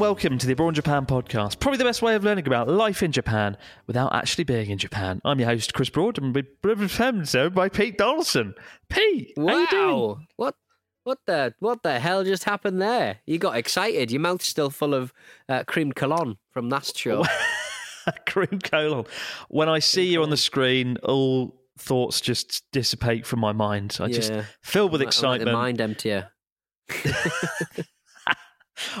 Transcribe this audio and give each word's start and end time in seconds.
And 0.00 0.06
welcome 0.06 0.38
to 0.38 0.46
the 0.46 0.54
Abroad 0.54 0.74
Japan 0.74 1.04
podcast. 1.04 1.60
Probably 1.60 1.76
the 1.76 1.84
best 1.84 2.00
way 2.00 2.14
of 2.14 2.24
learning 2.24 2.46
about 2.46 2.68
life 2.68 3.02
in 3.02 3.12
Japan 3.12 3.58
without 3.86 4.14
actually 4.14 4.44
being 4.44 4.70
in 4.70 4.78
Japan. 4.78 5.20
I'm 5.26 5.38
your 5.38 5.48
host, 5.50 5.74
Chris 5.74 5.90
Broad, 5.90 6.16
and 6.16 6.34
we're 6.34 6.88
so 7.26 7.50
by 7.50 7.68
Pete 7.68 7.98
Donaldson. 7.98 8.54
Pete, 8.88 9.34
how 9.36 9.58
you 9.58 9.66
doing? 9.68 10.26
What 10.36 10.54
what 11.04 11.18
the 11.26 11.52
what 11.58 11.82
the 11.82 12.00
hell 12.00 12.24
just 12.24 12.44
happened 12.44 12.80
there? 12.80 13.18
You 13.26 13.36
got 13.38 13.56
excited. 13.58 14.10
Your 14.10 14.22
mouth's 14.22 14.46
still 14.46 14.70
full 14.70 14.94
of 14.94 15.12
uh, 15.50 15.64
cream 15.64 15.92
cologne 15.92 16.38
from 16.50 16.70
last 16.70 16.96
show. 16.96 17.24
Cream 18.26 18.58
colon. 18.62 19.04
When 19.48 19.68
I 19.68 19.80
see 19.80 20.04
you 20.10 20.22
on 20.22 20.30
the 20.30 20.38
screen, 20.38 20.96
all 21.02 21.60
thoughts 21.78 22.22
just 22.22 22.64
dissipate 22.72 23.26
from 23.26 23.40
my 23.40 23.52
mind. 23.52 23.98
I 24.00 24.08
just 24.08 24.32
Yeah. 24.32 24.44
filled 24.62 24.92
with 24.92 25.02
like 25.02 25.08
excitement. 25.08 25.44
The 25.44 25.52
mind 25.52 25.80
emptier. 25.80 26.30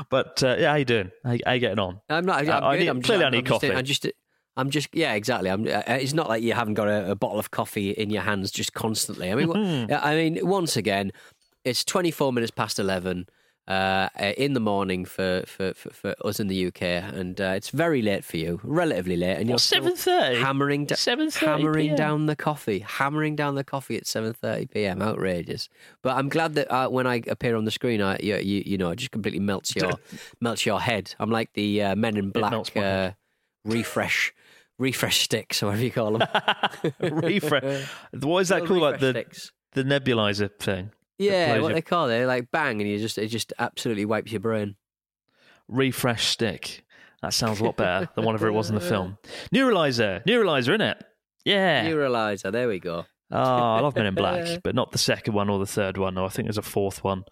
But 0.08 0.42
uh, 0.42 0.56
yeah, 0.58 0.70
how 0.70 0.76
you 0.76 0.84
doing? 0.84 1.10
How, 1.24 1.36
how 1.46 1.52
you 1.52 1.60
getting 1.60 1.78
on? 1.78 2.00
I'm 2.08 2.24
not. 2.26 2.40
I'm 2.42 2.48
Uh, 2.50 2.66
I 2.66 2.78
need- 2.78 2.88
I'm 2.88 3.02
clearly 3.02 3.24
I 3.24 3.28
I'm 3.28 3.32
need 3.32 3.46
just, 3.46 3.60
coffee. 3.60 3.74
I'm 3.74 3.84
just. 3.84 4.06
I'm 4.56 4.70
just. 4.70 4.88
Yeah, 4.94 5.14
exactly. 5.14 5.50
I'm. 5.50 5.66
Uh, 5.66 5.82
it's 5.88 6.12
not 6.12 6.28
like 6.28 6.42
you 6.42 6.52
haven't 6.52 6.74
got 6.74 6.88
a, 6.88 7.12
a 7.12 7.14
bottle 7.14 7.38
of 7.38 7.50
coffee 7.50 7.90
in 7.90 8.10
your 8.10 8.22
hands 8.22 8.50
just 8.50 8.72
constantly. 8.74 9.30
I 9.30 9.34
mean, 9.34 9.48
Hmm. 9.50 9.92
I 9.92 10.14
mean, 10.16 10.38
once 10.46 10.76
again, 10.76 11.12
it's 11.64 11.84
24 11.84 12.32
minutes 12.32 12.50
past 12.50 12.78
11 12.78 13.26
uh, 13.68 14.08
uh, 14.18 14.32
in 14.36 14.52
the 14.54 14.60
morning 14.60 15.04
for, 15.04 15.44
for, 15.46 15.72
for, 15.74 15.90
for 15.90 16.14
us 16.24 16.40
in 16.40 16.48
the 16.48 16.66
UK, 16.66 16.82
and 16.82 17.40
uh, 17.40 17.52
it's 17.56 17.70
very 17.70 18.02
late 18.02 18.24
for 18.24 18.36
you, 18.36 18.60
relatively 18.64 19.16
late, 19.16 19.36
and 19.36 19.48
you're 19.48 19.58
7:30? 19.58 20.40
hammering, 20.40 20.86
da- 20.86 20.96
7:30 20.96 21.36
hammering 21.36 21.88
PM? 21.88 21.96
down 21.96 22.26
the 22.26 22.36
coffee, 22.36 22.80
hammering 22.80 23.36
down 23.36 23.54
the 23.54 23.64
coffee 23.64 23.96
at 23.96 24.04
7:30 24.04 24.70
p.m. 24.70 25.00
Outrageous. 25.02 25.68
But 26.02 26.16
I'm 26.16 26.28
glad 26.28 26.54
that 26.56 26.70
uh, 26.70 26.88
when 26.88 27.06
I 27.06 27.22
appear 27.28 27.56
on 27.56 27.64
the 27.64 27.70
screen, 27.70 28.02
I 28.02 28.18
you, 28.20 28.36
you, 28.36 28.62
you 28.66 28.78
know, 28.78 28.90
it 28.90 28.96
just 28.96 29.12
completely 29.12 29.40
melts 29.40 29.76
your 29.76 29.92
melts 30.40 30.66
your 30.66 30.80
head. 30.80 31.14
I'm 31.20 31.30
like 31.30 31.52
the 31.52 31.82
uh, 31.82 31.96
Men 31.96 32.16
in 32.16 32.30
Black 32.30 32.76
uh, 32.76 33.12
refresh 33.64 34.32
refresh 34.78 35.20
sticks, 35.20 35.62
or 35.62 35.66
whatever 35.66 35.84
you 35.84 35.90
call 35.92 36.18
them. 36.18 36.28
refresh. 37.00 37.86
What 38.20 38.40
is 38.40 38.48
that 38.48 38.64
called? 38.64 38.80
Like 38.80 39.00
the 39.00 39.10
sticks. 39.10 39.52
the 39.72 39.84
nebulizer 39.84 40.50
thing. 40.58 40.90
Yeah, 41.20 41.58
what 41.60 41.74
they 41.74 41.82
call 41.82 42.08
it, 42.08 42.24
like 42.26 42.50
bang, 42.50 42.80
and 42.80 42.90
you 42.90 42.98
just 42.98 43.18
it 43.18 43.28
just 43.28 43.52
absolutely 43.58 44.04
wipes 44.04 44.32
your 44.32 44.40
brain. 44.40 44.76
refresh 45.68 46.26
stick. 46.26 46.84
That 47.22 47.34
sounds 47.34 47.60
a 47.60 47.64
lot 47.64 47.76
better 47.76 48.08
than 48.14 48.24
whatever 48.24 48.48
it 48.48 48.52
was 48.52 48.70
in 48.70 48.74
the 48.74 48.80
film. 48.92 49.18
Neuralizer, 49.54 50.24
Neuralizer, 50.24 50.74
in 50.74 50.80
it. 50.80 51.04
Yeah. 51.44 51.84
Neuralizer, 51.86 52.50
there 52.50 52.66
we 52.68 52.78
go. 52.80 53.04
oh, 53.30 53.36
I 53.38 53.80
love 53.80 53.94
Men 53.94 54.06
in 54.06 54.14
Black, 54.14 54.60
but 54.64 54.74
not 54.74 54.92
the 54.92 54.98
second 54.98 55.34
one 55.34 55.50
or 55.50 55.58
the 55.58 55.66
third 55.66 55.98
one. 55.98 56.16
Or 56.16 56.24
I 56.26 56.28
think 56.30 56.46
there's 56.46 56.58
a 56.58 56.62
fourth 56.62 57.04
one. 57.04 57.24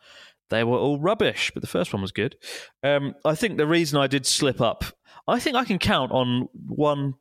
They 0.50 0.62
were 0.64 0.76
all 0.78 0.98
rubbish, 1.00 1.50
but 1.52 1.62
the 1.62 1.66
first 1.66 1.92
one 1.92 2.02
was 2.02 2.12
good. 2.12 2.36
Um, 2.82 3.14
I 3.24 3.34
think 3.34 3.56
the 3.56 3.66
reason 3.66 3.98
I 3.98 4.06
did 4.06 4.26
slip 4.26 4.60
up, 4.60 4.84
I 5.26 5.38
think 5.40 5.56
I 5.56 5.64
can 5.64 5.78
count 5.78 6.10
on 6.12 6.48
one, 6.66 7.14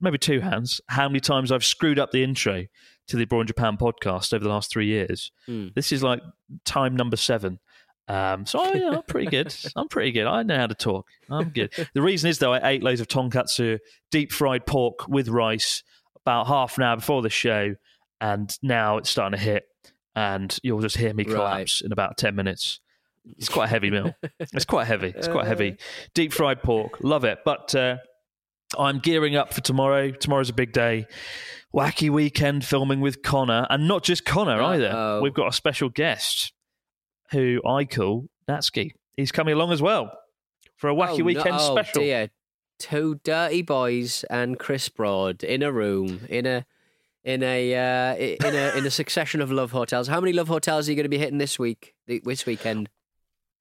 maybe 0.00 0.18
two 0.18 0.40
hands, 0.40 0.80
how 0.88 1.08
many 1.08 1.18
times 1.20 1.50
I've 1.50 1.64
screwed 1.64 1.98
up 1.98 2.10
the 2.12 2.22
intro 2.22 2.64
to 3.08 3.16
the 3.16 3.24
Abroad 3.24 3.46
Japan 3.48 3.76
podcast 3.76 4.32
over 4.32 4.42
the 4.44 4.50
last 4.50 4.70
three 4.70 4.86
years. 4.86 5.30
Hmm. 5.46 5.68
This 5.74 5.92
is 5.92 6.02
like 6.02 6.20
time 6.64 6.96
number 6.96 7.16
seven. 7.16 7.58
Um, 8.06 8.44
so 8.44 8.60
I, 8.60 8.72
I'm 8.96 9.02
pretty 9.02 9.28
good. 9.30 9.54
I'm 9.76 9.88
pretty 9.88 10.12
good. 10.12 10.26
I 10.26 10.42
know 10.42 10.56
how 10.56 10.66
to 10.66 10.74
talk. 10.74 11.06
I'm 11.30 11.48
good. 11.50 11.72
The 11.94 12.02
reason 12.02 12.28
is 12.30 12.38
though, 12.38 12.52
I 12.52 12.68
ate 12.70 12.82
loads 12.82 13.00
of 13.00 13.08
tonkatsu, 13.08 13.78
deep 14.10 14.30
fried 14.32 14.66
pork 14.66 15.08
with 15.08 15.28
rice, 15.28 15.82
about 16.16 16.46
half 16.46 16.76
an 16.78 16.84
hour 16.84 16.96
before 16.96 17.22
the 17.22 17.30
show, 17.30 17.74
and 18.20 18.56
now 18.62 18.98
it's 18.98 19.10
starting 19.10 19.38
to 19.38 19.44
hit, 19.44 19.64
and 20.14 20.56
you'll 20.62 20.80
just 20.80 20.96
hear 20.96 21.12
me 21.14 21.24
Right. 21.24 21.34
collapse 21.34 21.80
in 21.80 21.92
about 21.92 22.16
ten 22.18 22.34
minutes. 22.34 22.80
It's 23.38 23.48
quite 23.48 23.66
a 23.66 23.68
heavy 23.68 23.90
meal. 23.90 24.14
It's 24.38 24.66
quite 24.66 24.86
heavy. 24.86 25.12
It's 25.16 25.28
quite 25.28 25.46
heavy. 25.46 25.76
Deep 26.14 26.32
fried 26.32 26.62
pork, 26.62 26.98
love 27.02 27.24
it. 27.24 27.38
But 27.44 27.74
uh, 27.74 27.96
I'm 28.78 28.98
gearing 28.98 29.36
up 29.36 29.52
for 29.54 29.60
tomorrow. 29.60 30.10
Tomorrow's 30.10 30.50
a 30.50 30.54
big 30.54 30.72
day. 30.72 31.06
Wacky 31.74 32.08
weekend 32.10 32.64
filming 32.64 33.00
with 33.00 33.22
Connor, 33.22 33.66
and 33.68 33.88
not 33.88 34.04
just 34.04 34.24
Connor 34.24 34.62
either. 34.62 34.88
Uh-oh. 34.90 35.20
We've 35.22 35.34
got 35.34 35.48
a 35.48 35.52
special 35.52 35.88
guest 35.88 36.52
who 37.32 37.60
I 37.66 37.84
call 37.84 38.26
Natsuki. 38.48 38.90
He's 39.16 39.32
coming 39.32 39.54
along 39.54 39.72
as 39.72 39.82
well 39.82 40.12
for 40.76 40.88
a 40.88 40.94
wacky 40.94 41.14
Oh, 41.14 41.16
no- 41.18 41.24
weekend 41.24 41.56
oh, 41.58 41.74
special. 41.74 42.02
Dear. 42.02 42.30
Two 42.78 43.20
dirty 43.24 43.62
boys 43.62 44.24
and 44.30 44.58
Chris 44.58 44.88
Broad 44.88 45.44
in 45.44 45.62
a 45.62 45.70
room 45.72 46.20
in 46.28 46.44
a 46.44 46.66
in 47.22 47.42
a 47.42 47.74
uh, 47.74 48.16
in 48.16 48.54
a 48.54 48.76
in 48.78 48.84
a 48.84 48.90
succession 48.90 49.40
of 49.40 49.50
love 49.52 49.70
hotels. 49.70 50.08
How 50.08 50.20
many 50.20 50.32
love 50.32 50.48
hotels 50.48 50.88
are 50.88 50.92
you 50.92 50.96
going 50.96 51.04
to 51.04 51.08
be 51.08 51.18
hitting 51.18 51.38
this 51.38 51.56
week? 51.58 51.94
This 52.06 52.44
weekend? 52.46 52.88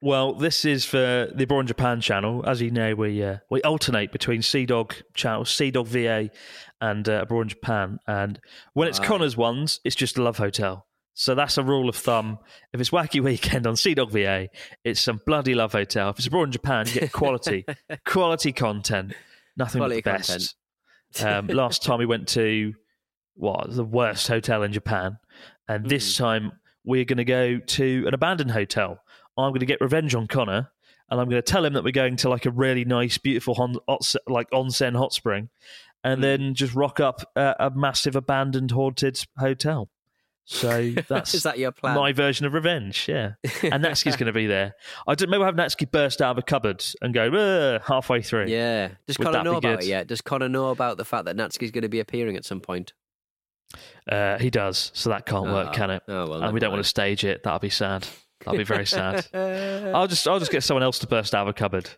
Well, 0.03 0.33
this 0.33 0.65
is 0.65 0.83
for 0.83 1.29
the 1.33 1.45
Abroad 1.45 1.61
in 1.61 1.67
Japan 1.67 2.01
channel. 2.01 2.43
As 2.45 2.61
you 2.61 2.71
know, 2.71 2.93
we 2.93 3.23
uh, 3.23 3.37
we 3.49 3.61
alternate 3.61 4.11
between 4.11 4.41
CDawg 4.41 5.01
channel, 5.13 5.45
CDawgVA, 5.45 6.29
and 6.81 7.07
uh, 7.07 7.21
Abroad 7.21 7.47
Japan. 7.47 7.99
And 8.05 8.37
when 8.73 8.89
it's. 8.89 8.99
Connor's 8.99 9.37
ones, 9.37 9.79
it's 9.85 9.95
just 9.95 10.17
love 10.17 10.37
hotel. 10.37 10.87
So 11.13 11.35
that's 11.35 11.57
a 11.57 11.63
rule 11.63 11.87
of 11.87 11.95
thumb. 11.95 12.39
If 12.73 12.81
it's 12.81 12.89
Wacky 12.89 13.21
Weekend 13.23 13.65
on 13.65 13.75
CDawgVA, 13.75 14.49
it's 14.83 14.99
some 14.99 15.21
bloody 15.25 15.55
love 15.55 15.71
hotel. 15.71 16.09
If 16.09 16.17
it's 16.17 16.27
Abroad 16.27 16.49
in 16.49 16.51
Japan, 16.51 16.85
you 16.87 16.99
get 16.99 17.13
quality, 17.13 17.65
quality 18.05 18.51
content. 18.51 19.13
Nothing 19.55 19.79
Quality 19.79 20.01
but 20.01 20.21
the 20.21 20.33
best. 20.33 20.55
Um, 21.23 21.47
last 21.63 21.81
time 21.81 21.99
we 21.99 22.05
went 22.05 22.27
to 22.29 22.73
what 23.35 23.73
the 23.73 23.85
worst 23.85 24.27
hotel 24.27 24.63
in 24.63 24.73
Japan, 24.73 25.17
and 25.69 25.89
this 25.89 26.17
Hmm. 26.17 26.23
time 26.23 26.51
we're 26.83 27.05
going 27.05 27.17
to 27.17 27.23
go 27.23 27.59
to 27.59 28.03
an 28.05 28.13
abandoned 28.13 28.51
hotel. 28.51 28.99
I'm 29.37 29.51
going 29.51 29.59
to 29.61 29.65
get 29.65 29.81
revenge 29.81 30.13
on 30.15 30.27
Connor, 30.27 30.69
and 31.09 31.19
I'm 31.19 31.29
going 31.29 31.41
to 31.41 31.51
tell 31.51 31.65
him 31.65 31.73
that 31.73 31.83
we're 31.83 31.91
going 31.91 32.15
to 32.17 32.29
like 32.29 32.45
a 32.45 32.51
really 32.51 32.85
nice, 32.85 33.17
beautiful 33.17 33.55
hon- 33.55 33.77
hot, 33.87 34.13
like 34.27 34.49
onsen 34.51 34.95
hot 34.95 35.13
spring, 35.13 35.49
and 36.03 36.17
Hmm. 36.17 36.21
then 36.21 36.53
just 36.55 36.73
rock 36.75 36.99
up 36.99 37.21
a, 37.35 37.55
a 37.59 37.69
massive 37.71 38.15
abandoned 38.15 38.71
haunted 38.71 39.25
hotel. 39.37 39.89
So 40.45 40.91
that's 41.07 41.33
Is 41.33 41.43
that 41.43 41.57
your 41.57 41.71
plan? 41.71 41.95
my 41.95 42.11
version 42.11 42.45
of 42.45 42.53
revenge, 42.53 43.07
yeah. 43.07 43.35
And 43.63 43.81
Natsuki's 43.83 44.17
going 44.17 44.27
to 44.27 44.33
be 44.33 44.45
there. 44.45 44.75
I 45.07 45.15
don't 45.15 45.29
maybe 45.29 45.39
we'll 45.39 45.45
have 45.47 45.55
Natsuki 45.55 45.89
burst 45.89 46.21
out 46.21 46.31
of 46.31 46.37
a 46.37 46.41
cupboard 46.41 46.83
and 47.01 47.13
go 47.13 47.79
halfway 47.87 48.21
through. 48.21 48.47
Yeah. 48.47 48.89
Does 49.07 49.17
Would 49.17 49.25
Connor 49.25 49.43
know 49.43 49.55
about 49.55 49.79
good? 49.79 49.85
it 49.85 49.87
yet? 49.87 50.07
Does 50.07 50.19
Connor 50.19 50.49
know 50.49 50.69
about 50.71 50.97
the 50.97 51.05
fact 51.05 51.25
that 51.25 51.37
Natsuki's 51.37 51.71
going 51.71 51.83
to 51.83 51.89
be 51.89 52.01
appearing 52.01 52.35
at 52.35 52.43
some 52.43 52.59
point? 52.59 52.91
Uh, 54.11 54.37
he 54.37 54.49
does, 54.49 54.91
so 54.93 55.09
that 55.09 55.25
can't 55.25 55.45
work, 55.45 55.69
Oh. 55.69 55.73
can 55.73 55.89
it? 55.89 56.03
Oh, 56.09 56.27
well, 56.27 56.43
and 56.43 56.53
we 56.53 56.59
don't 56.59 56.71
want 56.71 56.83
to 56.83 56.89
stage 56.89 57.23
it. 57.23 57.41
That'll 57.43 57.59
be 57.59 57.69
sad. 57.69 58.05
That'll 58.45 58.57
be 58.57 58.63
very 58.63 58.85
sad. 58.85 59.25
I'll 59.33 60.07
just, 60.07 60.27
I'll 60.27 60.39
just 60.39 60.51
get 60.51 60.63
someone 60.63 60.83
else 60.83 60.99
to 60.99 61.07
burst 61.07 61.33
out 61.35 61.43
of 61.43 61.47
a 61.49 61.53
cupboard, 61.53 61.89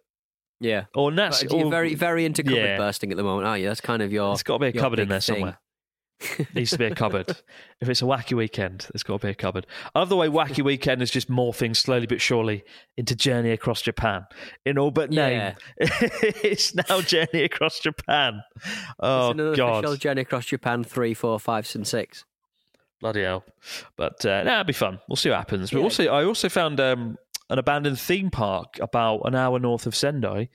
Yeah. 0.60 0.86
or 0.96 1.12
Nats. 1.12 1.44
But 1.44 1.52
you're 1.52 1.66
or- 1.68 1.72
very, 1.72 1.96
very 1.96 2.26
into 2.26 2.44
cupboard 2.44 2.58
yeah. 2.58 2.78
bursting 2.78 3.12
at 3.12 3.18
the 3.18 3.24
moment, 3.24 3.48
are 3.48 3.58
you? 3.58 3.68
That's 3.68 3.82
kind 3.82 4.02
of 4.02 4.12
your. 4.12 4.34
It's 4.34 4.44
got 4.44 4.56
to 4.56 4.72
be 4.72 4.78
a 4.78 4.82
cupboard 4.82 5.00
in 5.00 5.10
there 5.10 5.20
thing. 5.22 5.36
somewhere. 5.36 5.60
needs 6.56 6.72
to 6.72 6.78
be 6.78 6.86
a 6.86 6.96
cupboard. 6.96 7.30
if 7.82 7.90
it's 7.90 8.02
a 8.02 8.06
wacky 8.06 8.38
weekend, 8.38 8.88
there's 8.94 9.04
got 9.04 9.20
to 9.20 9.28
be 9.28 9.32
a 9.32 9.36
cupboard. 9.36 9.68
I 9.94 10.00
love 10.00 10.08
the 10.08 10.16
way 10.16 10.30
wacky 10.30 10.64
weekend 10.64 11.02
is 11.02 11.12
just 11.12 11.30
morphing 11.30 11.76
slowly 11.76 12.08
but 12.08 12.22
surely 12.22 12.64
into 12.96 13.16
Journey 13.18 13.52
Across 13.52 13.82
Japan. 13.82 14.26
In 14.66 14.78
all 14.78 14.92
but 14.92 15.10
name, 15.12 15.38
Yeah. 15.40 15.56
it's 15.78 16.74
now 16.74 17.02
Journey 17.02 17.44
Across 17.44 17.82
Japan. 17.82 18.42
Oh 18.98 19.32
it's 19.32 19.58
God, 19.58 19.84
official 19.84 19.98
journey 19.98 20.22
across 20.22 20.46
Japan 20.46 20.86
three, 20.86 21.14
four, 21.14 21.38
five, 21.38 21.70
and 21.76 21.86
six. 21.86 22.24
Bloody 23.06 23.24
hell! 23.24 23.44
But 23.98 24.26
uh, 24.26 24.44
nah, 24.44 24.54
it'll 24.54 24.64
be 24.66 24.74
fun. 24.74 25.00
We'll 25.08 25.16
see 25.16 25.30
what 25.30 25.38
happens. 25.38 25.72
But 25.72 25.78
Yeah. 25.80 25.84
also, 25.84 26.04
I 26.08 26.24
also 26.26 26.50
found 26.50 26.80
um, 26.80 27.18
an 27.50 27.60
abandoned 27.60 28.00
theme 28.00 28.30
park 28.32 28.80
about 28.82 29.22
an 29.26 29.36
hour 29.36 29.60
north 29.60 29.86
of 29.86 29.96
Sendai. 29.96 30.50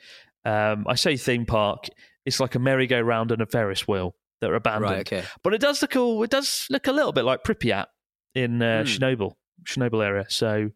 Um, 0.44 0.85
I 0.88 0.94
say 0.97 1.17
theme 1.17 1.47
park. 1.47 1.87
It's 2.26 2.41
like 2.41 2.55
a 2.55 2.58
merry-go-round 2.58 3.31
and 3.32 3.41
a 3.43 3.47
Ferris 3.47 3.87
wheel 3.88 4.14
that 4.41 4.50
are 4.50 4.55
abandoned. 4.55 4.91
Right, 4.93 5.00
okay. 5.12 5.25
But 5.43 5.55
it 5.55 5.61
does 5.61 5.81
look 5.82 5.94
all. 5.97 6.23
It 6.23 6.31
does 6.31 6.67
look 6.70 6.87
a 6.87 6.93
little 6.93 7.12
bit 7.12 7.25
like 7.25 7.44
Pripyat 7.44 7.87
in 8.35 8.61
uh, 8.62 8.82
Hmm. 8.82 8.88
Chernobyl, 8.88 9.32
Chernobyl 9.64 10.05
area. 10.05 10.26
So, 10.29 10.56
you 10.56 10.70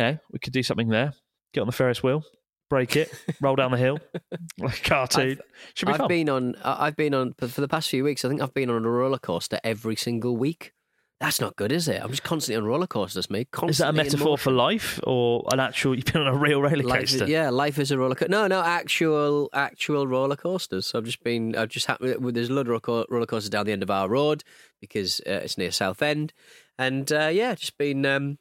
know, 0.00 0.18
we 0.32 0.38
could 0.38 0.52
do 0.52 0.62
something 0.62 0.88
there. 0.88 1.12
Get 1.54 1.60
on 1.62 1.66
the 1.66 1.72
Ferris 1.72 2.02
wheel, 2.02 2.22
break 2.70 2.94
it, 2.96 3.10
roll 3.40 3.56
down 3.56 3.70
the 3.70 3.76
hill 3.78 3.98
like 4.58 4.78
a 4.80 4.88
cartoon. 4.88 5.38
Should 5.74 5.86
be 5.86 5.92
I've 5.92 5.98
fun. 5.98 6.08
been 6.08 6.28
on. 6.28 6.54
I've 6.62 6.96
been 6.96 7.14
on 7.14 7.34
for 7.34 7.60
the 7.60 7.68
past 7.68 7.88
few 7.88 8.04
weeks. 8.04 8.24
I 8.24 8.28
think 8.28 8.40
I've 8.42 8.54
been 8.54 8.70
on 8.70 8.84
a 8.84 8.90
roller 8.90 9.18
coaster 9.18 9.58
every 9.64 9.96
single 9.96 10.36
week. 10.36 10.72
That's 11.20 11.40
not 11.40 11.56
good, 11.56 11.72
is 11.72 11.88
it? 11.88 12.00
I'm 12.00 12.10
just 12.10 12.22
constantly 12.22 12.62
on 12.62 12.64
roller 12.64 12.86
coasters, 12.86 13.28
mate. 13.28 13.48
Constantly 13.50 13.70
Is 13.72 13.78
that 13.78 13.88
a 13.88 13.92
metaphor 13.92 14.38
for 14.38 14.52
life 14.52 15.00
or 15.02 15.44
an 15.52 15.58
actual? 15.58 15.96
You've 15.96 16.04
been 16.04 16.22
on 16.22 16.28
a 16.28 16.36
real 16.36 16.62
roller 16.62 16.76
Life 16.76 17.00
coaster. 17.00 17.24
is, 17.24 17.30
yeah, 17.30 17.50
life 17.50 17.76
is 17.80 17.90
a 17.90 17.98
roller 17.98 18.14
coaster. 18.14 18.30
No, 18.30 18.46
no, 18.46 18.62
actual, 18.62 19.50
actual 19.52 20.06
roller 20.06 20.36
coasters. 20.36 20.86
So 20.86 20.98
I've 20.98 21.04
just 21.04 21.24
been, 21.24 21.56
I've 21.56 21.70
just 21.70 21.86
had, 21.86 21.96
there's 22.00 22.48
a 22.50 22.52
load 22.52 22.68
of 22.68 23.06
roller 23.10 23.26
coasters 23.26 23.50
down 23.50 23.66
the 23.66 23.72
end 23.72 23.82
of 23.82 23.90
our 23.90 24.08
road 24.08 24.44
because 24.80 25.20
uh, 25.26 25.40
it's 25.42 25.58
near 25.58 25.72
Southend, 25.72 26.32
and 26.78 27.10
uh, 27.10 27.30
yeah, 27.32 27.56
just 27.56 27.76
been 27.78 28.06
um, 28.06 28.38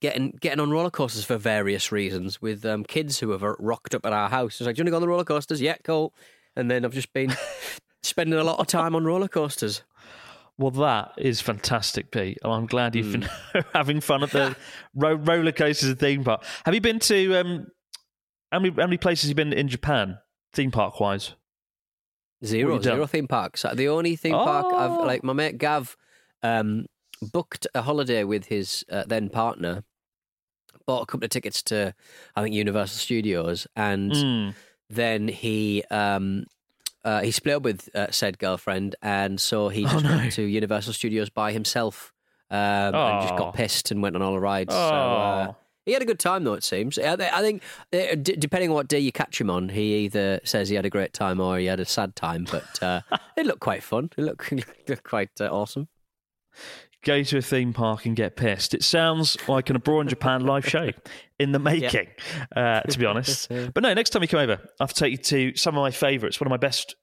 getting 0.00 0.30
getting 0.40 0.60
on 0.60 0.70
roller 0.70 0.90
coasters 0.90 1.26
for 1.26 1.36
various 1.36 1.92
reasons 1.92 2.40
with 2.40 2.64
um, 2.64 2.84
kids 2.84 3.18
who 3.18 3.32
have 3.32 3.42
rocked 3.42 3.94
up 3.94 4.06
at 4.06 4.14
our 4.14 4.30
house. 4.30 4.60
It's 4.60 4.66
like, 4.66 4.76
do 4.76 4.80
you 4.80 4.84
want 4.84 4.86
to 4.86 4.90
go 4.92 4.96
on 4.96 5.02
the 5.02 5.08
roller 5.08 5.24
coasters? 5.24 5.60
Yeah, 5.60 5.76
cool. 5.84 6.14
And 6.56 6.70
then 6.70 6.86
I've 6.86 6.94
just 6.94 7.12
been 7.12 7.34
spending 8.02 8.38
a 8.38 8.44
lot 8.44 8.60
of 8.60 8.66
time 8.66 8.94
on 8.94 9.04
roller 9.04 9.28
coasters. 9.28 9.82
Well, 10.58 10.70
that 10.72 11.12
is 11.18 11.40
fantastic, 11.40 12.10
Pete. 12.10 12.38
And 12.42 12.52
I'm 12.52 12.66
glad 12.66 12.94
you've 12.94 13.12
been 13.12 13.22
Hmm. 13.22 13.60
having 13.72 14.00
fun 14.00 14.22
at 14.22 14.30
the 14.30 14.54
ro- 14.94 15.14
roller 15.14 15.52
coasters 15.52 15.88
and 15.90 15.98
theme 15.98 16.24
park. 16.24 16.44
Have 16.64 16.74
you 16.74 16.80
been 16.80 16.98
to 17.00 17.34
um, 17.40 17.66
how 18.52 18.58
many 18.60 18.74
how 18.74 18.86
many 18.86 18.98
places 18.98 19.24
have 19.24 19.30
you 19.30 19.34
been 19.44 19.52
in 19.52 19.68
Japan, 19.68 20.18
theme 20.52 20.70
park 20.70 21.00
wise? 21.00 21.34
Zero, 22.44 22.80
zero 22.80 23.06
theme 23.06 23.28
parks. 23.28 23.64
The 23.74 23.88
only 23.88 24.16
theme 24.16 24.32
park 24.34 24.66
Oh. 24.68 24.76
I've 24.76 25.06
like 25.06 25.22
my 25.24 25.32
mate 25.32 25.58
Gav 25.58 25.96
um, 26.42 26.86
booked 27.32 27.66
a 27.74 27.82
holiday 27.82 28.24
with 28.24 28.46
his 28.46 28.84
uh, 28.90 29.04
then 29.06 29.28
partner, 29.30 29.84
bought 30.86 31.02
a 31.02 31.06
couple 31.06 31.24
of 31.24 31.30
tickets 31.30 31.62
to 31.64 31.94
I 32.36 32.42
think 32.42 32.54
Universal 32.54 32.98
Studios, 32.98 33.66
and 33.76 34.10
Mm. 34.12 34.54
then 34.90 35.28
he 35.28 35.84
um, 35.90 36.44
uh, 37.04 37.20
he 37.22 37.30
split 37.30 37.56
up 37.56 37.62
with 37.62 37.88
uh, 37.94 38.10
said 38.10 38.38
girlfriend, 38.38 38.96
and 39.02 39.40
so 39.40 39.68
he 39.68 39.84
Oh, 39.86 39.98
no. 39.98 40.08
went 40.16 40.32
to 40.34 40.42
Universal 40.42 40.92
Studios 40.94 41.30
by 41.30 41.52
himself. 41.52 42.12
Um, 42.50 42.94
and 42.94 43.22
just 43.22 43.32
Oh. 43.34 43.38
got 43.38 43.54
pissed 43.54 43.90
and 43.90 44.02
went 44.02 44.14
on 44.14 44.20
all 44.20 44.32
the 44.32 44.38
rides. 44.40 44.74
So, 44.74 44.78
uh, 44.78 45.46
Oh. 45.50 45.56
he 45.86 45.92
had 45.94 46.02
a 46.02 46.04
good 46.04 46.18
time, 46.18 46.44
though. 46.44 46.52
It 46.52 46.62
seems. 46.62 46.98
I 46.98 47.14
I 47.14 47.40
think, 47.40 47.62
uh, 47.94 48.14
d- 48.14 48.36
depending 48.36 48.68
on 48.68 48.74
what 48.74 48.88
day 48.88 48.98
you 48.98 49.10
catch 49.10 49.40
him 49.40 49.48
on, 49.48 49.70
he 49.70 49.94
either 50.04 50.38
says 50.44 50.68
he 50.68 50.74
had 50.76 50.84
a 50.84 50.90
great 50.90 51.14
time 51.14 51.40
or 51.40 51.56
he 51.58 51.64
had 51.64 51.80
a 51.80 51.86
sad 51.86 52.14
time. 52.14 52.44
But 52.50 52.82
uh, 52.82 53.00
it 53.38 53.46
looked 53.46 53.60
quite 53.60 53.82
fun. 53.82 54.10
It 54.18 54.22
looked, 54.22 54.52
it 54.52 54.88
looked 54.88 55.04
quite 55.04 55.30
uh, 55.40 55.46
awesome. 55.46 55.88
Go 57.04 57.22
to 57.24 57.38
a 57.38 57.42
theme 57.42 57.72
park 57.72 58.06
and 58.06 58.14
get 58.14 58.36
pissed. 58.36 58.74
It 58.74 58.84
sounds 58.84 59.36
like 59.48 59.70
an 59.70 59.76
Abroad 59.76 60.02
in 60.02 60.08
Japan 60.08 60.46
live 60.46 60.64
show 60.68 60.90
in 61.40 61.50
the 61.50 61.58
making, 61.58 62.06
uh, 62.54 62.82
to 62.82 62.98
be 62.98 63.04
honest. 63.06 63.48
But 63.74 63.82
no, 63.82 63.92
next 63.92 64.10
time 64.10 64.22
you 64.22 64.28
come 64.28 64.40
over, 64.40 64.60
I 64.62 64.82
have 64.84 64.92
to 64.92 65.00
take 65.00 65.10
you 65.10 65.18
to 65.18 65.56
some 65.56 65.76
of 65.76 65.80
my 65.82 65.90
favourites. 65.90 66.40
One 66.40 66.46
of 66.46 66.50
my 66.50 66.58
best, 66.58 66.94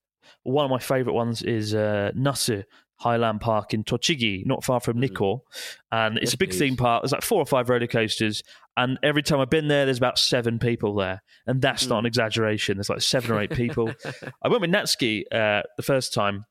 one 0.44 0.63
of 0.63 0.72
my 0.72 0.80
favourite 0.80 1.13
ones 1.16 1.42
is 1.42 1.75
uh, 1.75 2.12
Nasu 2.16 2.63
Highland 2.96 3.42
Park 3.42 3.74
in 3.74 3.84
Tochigi, 3.84 4.46
not 4.46 4.63
far 4.63 4.80
from 4.80 5.00
Nikko. 5.01 5.44
And 5.92 6.18
it's 6.18 6.28
Yes, 6.28 6.34
a 6.34 6.38
big 6.38 6.50
please. 6.51 6.60
theme 6.60 6.78
park. 6.78 7.04
There's 7.04 7.12
like 7.12 7.22
four 7.22 7.42
or 7.42 7.46
five 7.46 7.69
roller 7.69 7.88
coasters. 7.88 8.42
And 8.78 8.98
every 9.04 9.22
time 9.24 9.42
I've 9.42 9.50
been 9.50 9.68
there, 9.68 9.84
there's 9.84 9.98
about 9.98 10.18
seven 10.18 10.60
people 10.60 10.96
there. 10.96 11.22
And 11.46 11.62
that's 11.62 11.88
not 11.88 12.00
an 12.00 12.06
exaggeration. 12.06 12.78
There's 12.78 12.90
like 12.90 13.01
seven 13.01 13.31
or 13.31 13.42
eight 13.42 13.51
people. 13.51 13.92
I 14.44 14.48
went 14.48 14.62
with 14.62 14.69
Natsuki 14.72 15.24
uh, 15.31 15.63
the 15.75 15.84
first 15.84 16.13
time. 16.13 16.46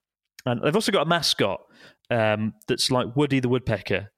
And 0.45 0.61
they've 0.63 0.75
also 0.75 0.93
got 0.93 1.03
a 1.07 1.09
mascot 1.09 1.61
um, 2.11 2.55
that's 2.67 2.91
like 2.91 3.15
Woody 3.17 3.41
the 3.41 3.49
Woodpecker 3.49 4.11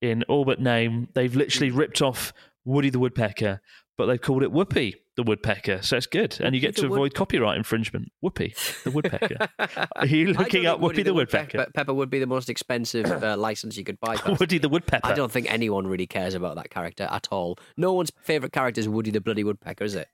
in 0.00 0.22
all 0.24 0.44
but 0.44 0.60
name. 0.60 1.08
They've 1.14 1.34
literally 1.34 1.70
ripped 1.70 2.02
off 2.02 2.32
Woody 2.64 2.90
the 2.90 2.98
Woodpecker, 2.98 3.60
but 3.96 4.06
they've 4.06 4.20
called 4.20 4.42
it 4.42 4.52
Whoopi 4.52 4.94
the 5.16 5.22
Woodpecker. 5.22 5.82
So 5.82 5.96
it's 5.96 6.06
good. 6.06 6.38
And 6.40 6.54
you 6.54 6.60
get 6.60 6.74
to 6.76 6.82
the 6.82 6.86
avoid 6.86 7.00
Wood- 7.00 7.14
copyright 7.14 7.56
infringement. 7.56 8.12
Whoopi 8.24 8.82
the 8.82 8.90
Woodpecker. 8.90 9.36
Are 9.96 10.06
you 10.06 10.32
looking 10.32 10.66
up 10.66 10.80
Whoopi 10.80 11.04
the 11.04 11.12
Woodpecker? 11.14 11.58
Pepper, 11.58 11.70
Pepper 11.74 11.94
would 11.94 12.10
be 12.10 12.18
the 12.18 12.26
most 12.26 12.48
expensive 12.48 13.06
uh, 13.22 13.36
license 13.38 13.76
you 13.76 13.84
could 13.84 14.00
buy. 14.00 14.16
Woody 14.40 14.58
the 14.58 14.68
Woodpecker. 14.68 15.06
I 15.06 15.14
don't 15.14 15.30
think 15.30 15.52
anyone 15.52 15.86
really 15.86 16.06
cares 16.06 16.34
about 16.34 16.56
that 16.56 16.70
character 16.70 17.08
at 17.10 17.28
all. 17.30 17.58
No 17.76 17.92
one's 17.92 18.10
favourite 18.22 18.52
character 18.52 18.80
is 18.80 18.88
Woody 18.88 19.10
the 19.10 19.20
Bloody 19.20 19.44
Woodpecker, 19.44 19.84
is 19.84 19.94
it? 19.94 20.08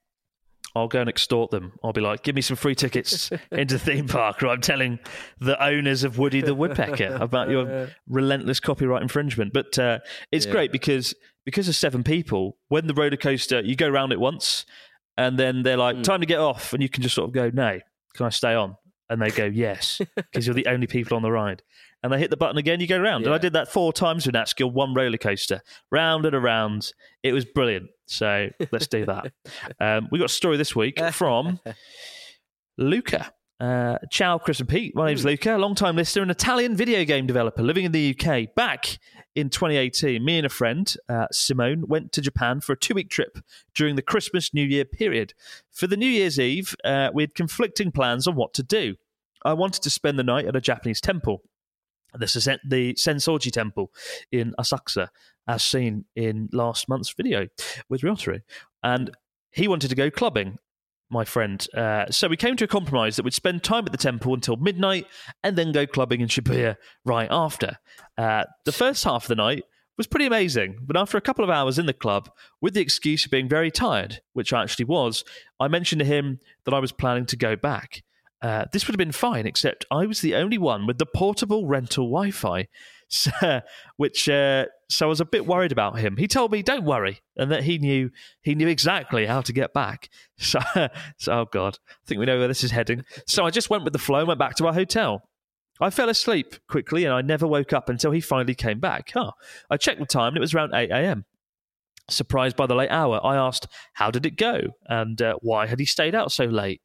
I'll 0.74 0.88
go 0.88 1.00
and 1.00 1.08
extort 1.08 1.50
them. 1.50 1.72
I'll 1.82 1.92
be 1.92 2.00
like, 2.00 2.22
give 2.22 2.34
me 2.34 2.42
some 2.42 2.56
free 2.56 2.74
tickets 2.74 3.30
into 3.52 3.74
the 3.74 3.80
theme 3.80 4.06
park, 4.06 4.42
or 4.42 4.48
I'm 4.48 4.60
telling 4.60 4.98
the 5.40 5.62
owners 5.62 6.04
of 6.04 6.18
Woody 6.18 6.40
the 6.40 6.54
Woodpecker 6.54 7.16
about 7.20 7.50
your 7.50 7.88
relentless 8.08 8.60
copyright 8.60 9.02
infringement. 9.02 9.52
But 9.52 9.78
uh, 9.78 9.98
it's 10.30 10.46
great 10.46 10.72
because 10.72 11.14
because 11.44 11.68
of 11.68 11.74
seven 11.74 12.04
people, 12.04 12.58
when 12.68 12.86
the 12.86 12.94
roller 12.94 13.16
coaster, 13.16 13.60
you 13.60 13.74
go 13.74 13.88
around 13.88 14.12
it 14.12 14.20
once, 14.20 14.66
and 15.16 15.38
then 15.38 15.62
they're 15.62 15.76
like, 15.78 16.02
time 16.02 16.20
to 16.20 16.26
get 16.26 16.38
off, 16.38 16.72
and 16.72 16.82
you 16.82 16.88
can 16.88 17.02
just 17.02 17.14
sort 17.14 17.28
of 17.28 17.34
go, 17.34 17.50
no, 17.52 17.80
can 18.14 18.26
I 18.26 18.30
stay 18.30 18.54
on? 18.54 18.76
And 19.10 19.22
they 19.22 19.30
go, 19.30 19.46
yes, 19.46 20.00
because 20.16 20.46
you're 20.46 20.54
the 20.54 20.66
only 20.66 20.86
people 20.86 21.16
on 21.16 21.22
the 21.22 21.30
ride. 21.30 21.62
And 22.02 22.12
they 22.12 22.18
hit 22.18 22.30
the 22.30 22.36
button 22.36 22.58
again, 22.58 22.78
you 22.78 22.86
go 22.86 23.00
round. 23.00 23.24
And 23.24 23.34
I 23.34 23.38
did 23.38 23.54
that 23.54 23.72
four 23.72 23.92
times 23.92 24.26
with 24.26 24.34
that 24.34 24.48
skill, 24.48 24.70
one 24.70 24.94
roller 24.94 25.16
coaster, 25.16 25.62
round 25.90 26.26
and 26.26 26.34
around. 26.34 26.92
It 27.22 27.32
was 27.32 27.44
brilliant. 27.44 27.88
So 28.08 28.48
let's 28.72 28.86
do 28.86 29.06
that. 29.06 29.32
um, 29.80 30.08
we 30.10 30.18
got 30.18 30.26
a 30.26 30.28
story 30.28 30.56
this 30.56 30.74
week 30.74 31.00
from 31.12 31.60
Luca. 32.76 33.32
Uh, 33.60 33.98
ciao, 34.10 34.38
Chris 34.38 34.60
and 34.60 34.68
Pete. 34.68 34.94
My 34.94 35.06
name's 35.08 35.24
Luca, 35.24 35.56
long 35.58 35.74
time 35.74 35.96
listener, 35.96 36.22
an 36.22 36.30
Italian 36.30 36.76
video 36.76 37.04
game 37.04 37.26
developer 37.26 37.62
living 37.62 37.84
in 37.84 37.92
the 37.92 38.16
UK. 38.16 38.54
Back 38.54 38.98
in 39.34 39.50
2018, 39.50 40.24
me 40.24 40.38
and 40.38 40.46
a 40.46 40.48
friend, 40.48 40.94
uh, 41.08 41.26
Simone, 41.32 41.84
went 41.88 42.12
to 42.12 42.20
Japan 42.20 42.60
for 42.60 42.72
a 42.72 42.78
two 42.78 42.94
week 42.94 43.10
trip 43.10 43.38
during 43.74 43.96
the 43.96 44.02
Christmas 44.02 44.54
New 44.54 44.64
Year 44.64 44.84
period. 44.84 45.34
For 45.72 45.88
the 45.88 45.96
New 45.96 46.06
Year's 46.08 46.38
Eve, 46.38 46.76
uh, 46.84 47.10
we 47.12 47.24
had 47.24 47.34
conflicting 47.34 47.90
plans 47.90 48.28
on 48.28 48.36
what 48.36 48.54
to 48.54 48.62
do. 48.62 48.94
I 49.44 49.54
wanted 49.54 49.82
to 49.82 49.90
spend 49.90 50.18
the 50.18 50.24
night 50.24 50.46
at 50.46 50.56
a 50.56 50.60
Japanese 50.60 51.00
temple, 51.00 51.42
the, 52.12 52.58
the 52.68 52.94
Sensoji 52.94 53.52
Temple 53.52 53.90
in 54.32 54.54
Asakusa, 54.58 55.08
as 55.46 55.62
seen 55.62 56.04
in 56.14 56.48
last 56.52 56.88
month's 56.88 57.12
video 57.12 57.48
with 57.88 58.02
Ryotaro. 58.02 58.40
And 58.82 59.10
he 59.50 59.68
wanted 59.68 59.88
to 59.88 59.96
go 59.96 60.10
clubbing 60.10 60.58
my 61.10 61.24
friend. 61.24 61.66
Uh, 61.74 62.06
so 62.10 62.28
we 62.28 62.36
came 62.36 62.56
to 62.56 62.64
a 62.64 62.68
compromise 62.68 63.16
that 63.16 63.24
we'd 63.24 63.34
spend 63.34 63.62
time 63.62 63.84
at 63.86 63.92
the 63.92 63.98
temple 63.98 64.34
until 64.34 64.56
midnight 64.56 65.06
and 65.42 65.56
then 65.56 65.72
go 65.72 65.86
clubbing 65.86 66.20
in 66.20 66.28
Shibuya 66.28 66.76
right 67.04 67.28
after. 67.30 67.78
Uh, 68.16 68.44
the 68.64 68.72
first 68.72 69.04
half 69.04 69.24
of 69.24 69.28
the 69.28 69.34
night 69.34 69.64
was 69.96 70.06
pretty 70.06 70.26
amazing, 70.26 70.78
but 70.82 70.96
after 70.96 71.16
a 71.16 71.22
couple 71.22 71.42
of 71.42 71.50
hours 71.50 71.78
in 71.78 71.86
the 71.86 71.92
club, 71.92 72.30
with 72.60 72.74
the 72.74 72.80
excuse 72.80 73.24
of 73.24 73.30
being 73.30 73.48
very 73.48 73.70
tired, 73.70 74.20
which 74.32 74.52
I 74.52 74.62
actually 74.62 74.84
was, 74.84 75.24
I 75.58 75.68
mentioned 75.68 76.00
to 76.00 76.04
him 76.04 76.40
that 76.64 76.74
I 76.74 76.78
was 76.78 76.92
planning 76.92 77.26
to 77.26 77.36
go 77.36 77.56
back. 77.56 78.02
Uh, 78.40 78.66
this 78.72 78.86
would 78.86 78.94
have 78.94 78.98
been 78.98 79.12
fine, 79.12 79.46
except 79.46 79.84
I 79.90 80.06
was 80.06 80.20
the 80.20 80.34
only 80.34 80.58
one 80.58 80.86
with 80.86 80.98
the 80.98 81.06
portable 81.06 81.66
rental 81.66 82.06
Wi 82.06 82.30
Fi. 82.30 82.68
So, 83.10 83.62
which 83.96 84.28
uh, 84.28 84.66
so 84.90 85.06
I 85.06 85.08
was 85.08 85.22
a 85.22 85.24
bit 85.24 85.46
worried 85.46 85.72
about 85.72 85.98
him. 85.98 86.18
He 86.18 86.28
told 86.28 86.52
me, 86.52 86.62
"Don't 86.62 86.84
worry," 86.84 87.22
and 87.38 87.50
that 87.50 87.62
he 87.62 87.78
knew 87.78 88.10
he 88.42 88.54
knew 88.54 88.68
exactly 88.68 89.24
how 89.24 89.40
to 89.40 89.50
get 89.50 89.72
back. 89.72 90.10
So, 90.36 90.60
so 91.16 91.32
oh 91.32 91.46
god, 91.50 91.78
I 91.90 91.94
think 92.06 92.18
we 92.18 92.26
know 92.26 92.38
where 92.38 92.48
this 92.48 92.62
is 92.62 92.70
heading. 92.70 93.04
So 93.26 93.46
I 93.46 93.50
just 93.50 93.70
went 93.70 93.84
with 93.84 93.94
the 93.94 93.98
flow 93.98 94.18
and 94.18 94.28
went 94.28 94.38
back 94.38 94.56
to 94.56 94.66
our 94.66 94.74
hotel. 94.74 95.22
I 95.80 95.90
fell 95.90 96.08
asleep 96.08 96.56
quickly 96.68 97.04
and 97.04 97.14
I 97.14 97.22
never 97.22 97.46
woke 97.46 97.72
up 97.72 97.88
until 97.88 98.10
he 98.10 98.20
finally 98.20 98.54
came 98.54 98.80
back. 98.80 99.10
Huh. 99.14 99.32
I 99.70 99.76
checked 99.76 100.00
the 100.00 100.06
time 100.06 100.28
and 100.28 100.36
it 100.36 100.40
was 100.40 100.54
around 100.54 100.74
8 100.74 100.90
a.m. 100.90 101.24
Surprised 102.10 102.56
by 102.56 102.66
the 102.66 102.74
late 102.74 102.90
hour, 102.90 103.20
I 103.24 103.36
asked, 103.36 103.68
How 103.94 104.10
did 104.10 104.26
it 104.26 104.36
go? 104.36 104.60
And 104.86 105.20
uh, 105.20 105.36
why 105.40 105.66
had 105.66 105.78
he 105.78 105.86
stayed 105.86 106.14
out 106.14 106.32
so 106.32 106.44
late? 106.44 106.80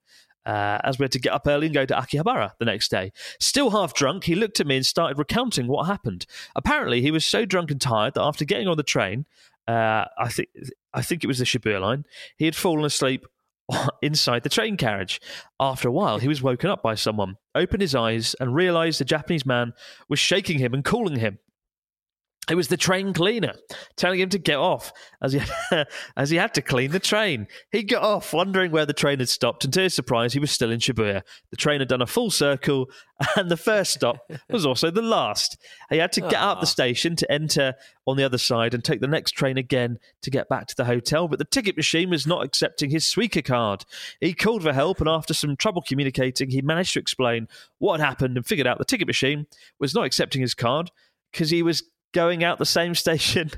Uh, 0.45 0.77
as 0.83 0.99
we 0.99 1.05
had 1.05 1.11
to 1.13 1.19
get 1.19 1.31
up 1.31 1.47
early 1.47 1.67
and 1.67 1.73
go 1.73 1.85
to 1.85 1.93
Akihabara 1.93 2.51
the 2.59 2.65
next 2.65 2.91
day. 2.91 3.13
Still 3.39 3.69
half 3.69 3.93
drunk, 3.93 4.25
he 4.25 4.35
looked 4.35 4.59
at 4.59 4.67
me 4.67 4.75
and 4.75 4.85
started 4.85 5.17
recounting 5.17 5.67
what 5.67 5.85
happened. 5.85 6.25
Apparently, 6.53 7.01
he 7.01 7.11
was 7.11 7.25
so 7.25 7.45
drunk 7.45 7.71
and 7.71 7.79
tired 7.79 8.15
that 8.15 8.23
after 8.23 8.43
getting 8.43 8.67
on 8.67 8.75
the 8.75 8.83
train, 8.83 9.25
uh, 9.67 10.05
I 10.17 10.27
think 10.29 10.49
I 10.93 11.01
think 11.01 11.23
it 11.23 11.27
was 11.27 11.39
the 11.39 11.45
Shibuya 11.45 11.79
line, 11.79 12.05
he 12.37 12.45
had 12.45 12.55
fallen 12.55 12.83
asleep 12.85 13.25
inside 14.01 14.43
the 14.43 14.49
train 14.49 14.77
carriage. 14.77 15.21
After 15.59 15.87
a 15.87 15.91
while, 15.91 16.19
he 16.19 16.27
was 16.27 16.41
woken 16.41 16.69
up 16.69 16.83
by 16.83 16.95
someone, 16.95 17.37
opened 17.55 17.81
his 17.81 17.95
eyes, 17.95 18.35
and 18.39 18.53
realized 18.53 18.99
the 18.99 19.05
Japanese 19.05 19.45
man 19.45 19.73
was 20.09 20.19
shaking 20.19 20.59
him 20.59 20.73
and 20.73 20.83
calling 20.83 21.17
him. 21.17 21.39
It 22.49 22.55
was 22.55 22.67
the 22.67 22.77
train 22.77 23.13
cleaner 23.13 23.53
telling 23.95 24.19
him 24.19 24.29
to 24.29 24.37
get 24.37 24.57
off 24.57 24.91
as 25.21 25.33
he 25.33 25.39
had, 25.39 25.87
as 26.17 26.29
he 26.29 26.37
had 26.37 26.53
to 26.55 26.61
clean 26.61 26.91
the 26.91 26.99
train. 26.99 27.47
He 27.71 27.83
got 27.83 28.03
off, 28.03 28.33
wondering 28.33 28.71
where 28.71 28.85
the 28.85 28.93
train 28.93 29.19
had 29.19 29.29
stopped, 29.29 29.63
and 29.63 29.73
to 29.73 29.81
his 29.81 29.93
surprise, 29.93 30.33
he 30.33 30.39
was 30.39 30.51
still 30.51 30.71
in 30.71 30.79
Shibuya. 30.79 31.23
The 31.51 31.57
train 31.57 31.79
had 31.79 31.87
done 31.87 32.01
a 32.01 32.07
full 32.07 32.31
circle, 32.31 32.89
and 33.37 33.49
the 33.49 33.57
first 33.57 33.93
stop 33.93 34.29
was 34.49 34.65
also 34.65 34.91
the 34.91 35.01
last. 35.01 35.57
He 35.89 35.97
had 35.97 36.11
to 36.13 36.21
get 36.21 36.35
out 36.35 36.57
of 36.57 36.61
the 36.61 36.67
ah. 36.67 36.77
station 36.77 37.15
to 37.15 37.31
enter 37.31 37.75
on 38.05 38.17
the 38.17 38.25
other 38.25 38.37
side 38.37 38.73
and 38.73 38.83
take 38.83 38.99
the 38.99 39.07
next 39.07 39.31
train 39.31 39.57
again 39.57 39.97
to 40.23 40.29
get 40.29 40.49
back 40.49 40.67
to 40.67 40.75
the 40.75 40.85
hotel, 40.85 41.29
but 41.29 41.39
the 41.39 41.45
ticket 41.45 41.77
machine 41.77 42.09
was 42.09 42.27
not 42.27 42.43
accepting 42.43 42.89
his 42.89 43.05
Suica 43.05 43.43
card. 43.43 43.85
He 44.19 44.33
called 44.33 44.63
for 44.63 44.73
help, 44.73 44.99
and 44.99 45.09
after 45.09 45.33
some 45.33 45.55
trouble 45.55 45.81
communicating, 45.81 46.49
he 46.49 46.61
managed 46.61 46.93
to 46.93 46.99
explain 46.99 47.47
what 47.77 47.99
had 47.99 48.05
happened 48.05 48.35
and 48.35 48.45
figured 48.45 48.67
out 48.67 48.79
the 48.79 48.85
ticket 48.85 49.07
machine 49.07 49.47
was 49.79 49.95
not 49.95 50.05
accepting 50.05 50.41
his 50.41 50.53
card 50.53 50.91
because 51.31 51.49
he 51.49 51.63
was 51.63 51.83
going 52.13 52.43
out 52.43 52.59
the 52.59 52.65
same 52.65 52.95
station 53.03 53.51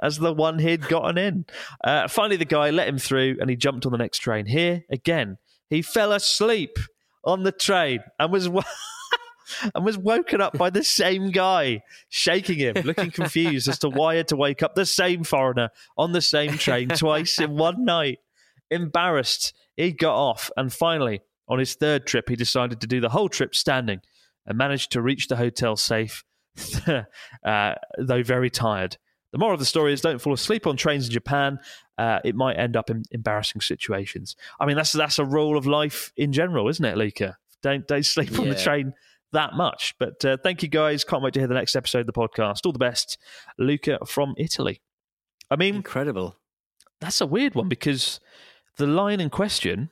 as 0.00 0.18
the 0.18 0.32
one 0.32 0.58
he'd 0.58 0.88
gotten 0.88 1.18
in. 1.18 1.46
Uh, 1.82 2.08
finally, 2.08 2.36
the 2.36 2.44
guy 2.44 2.70
let 2.70 2.88
him 2.88 2.98
through 2.98 3.36
and 3.40 3.48
he 3.48 3.56
jumped 3.56 3.86
on 3.86 3.92
the 3.92 3.98
next 3.98 4.18
train. 4.18 4.46
Here, 4.46 4.84
again, 4.90 5.38
he 5.68 5.82
fell 5.82 6.12
asleep 6.12 6.78
on 7.24 7.42
the 7.42 7.52
train 7.52 8.00
and 8.18 8.32
was. 8.32 8.48
and 9.74 9.84
was 9.84 9.98
woken 9.98 10.40
up 10.40 10.56
by 10.56 10.70
the 10.70 10.84
same 10.84 11.32
guy, 11.32 11.82
shaking 12.08 12.58
him, 12.58 12.74
looking 12.84 13.10
confused 13.10 13.66
as 13.66 13.80
to 13.80 13.88
why 13.88 14.14
he 14.14 14.18
had 14.18 14.28
to 14.28 14.36
wake 14.36 14.62
up 14.62 14.76
the 14.76 14.86
same 14.86 15.24
foreigner 15.24 15.70
on 15.98 16.12
the 16.12 16.20
same 16.20 16.56
train 16.56 16.88
twice 16.88 17.40
in 17.40 17.56
one 17.56 17.84
night. 17.84 18.18
Embarrassed, 18.70 19.52
he 19.76 19.90
got 19.90 20.14
off, 20.14 20.52
and 20.56 20.72
finally, 20.72 21.20
on 21.48 21.58
his 21.58 21.74
third 21.74 22.06
trip, 22.06 22.28
he 22.28 22.36
decided 22.36 22.80
to 22.80 22.86
do 22.86 23.00
the 23.00 23.08
whole 23.08 23.28
trip 23.28 23.56
standing 23.56 24.00
and 24.46 24.56
managed 24.56 24.92
to 24.92 25.02
reach 25.02 25.26
the 25.26 25.36
hotel 25.36 25.74
safe 25.74 26.22
uh, 27.44 27.74
though 27.98 28.22
very 28.22 28.50
tired. 28.50 28.96
The 29.32 29.38
moral 29.38 29.54
of 29.54 29.60
the 29.60 29.66
story 29.66 29.92
is 29.92 30.00
don't 30.00 30.20
fall 30.20 30.32
asleep 30.32 30.66
on 30.66 30.76
trains 30.76 31.06
in 31.06 31.12
Japan. 31.12 31.60
Uh, 31.96 32.18
it 32.24 32.34
might 32.34 32.54
end 32.54 32.76
up 32.76 32.90
in 32.90 33.04
embarrassing 33.12 33.60
situations. 33.60 34.34
I 34.58 34.66
mean, 34.66 34.76
that's 34.76 34.92
that's 34.92 35.18
a 35.18 35.24
rule 35.24 35.56
of 35.56 35.66
life 35.66 36.12
in 36.16 36.32
general, 36.32 36.68
isn't 36.68 36.84
it, 36.84 36.96
Lika? 36.96 37.36
Don't 37.62 37.86
don't 37.86 38.04
sleep 38.04 38.38
on 38.38 38.48
the 38.48 38.54
train 38.56 38.92
that 39.32 39.54
much. 39.54 39.94
But 40.00 40.24
uh, 40.24 40.36
thank 40.42 40.62
you 40.62 40.68
guys. 40.68 41.04
Can't 41.04 41.22
wait 41.22 41.34
to 41.34 41.40
hear 41.40 41.46
the 41.46 41.54
next 41.54 41.76
episode 41.76 42.00
of 42.00 42.06
the 42.06 42.12
podcast. 42.12 42.66
All 42.66 42.72
the 42.72 42.78
best, 42.80 43.18
Luca 43.58 43.98
from 44.06 44.34
Italy. 44.36 44.80
I 45.50 45.56
mean, 45.56 45.76
Incredible. 45.76 46.36
that's 47.00 47.20
a 47.20 47.26
weird 47.26 47.54
one 47.54 47.68
because 47.68 48.18
the 48.78 48.86
line 48.86 49.20
in 49.20 49.30
question, 49.30 49.90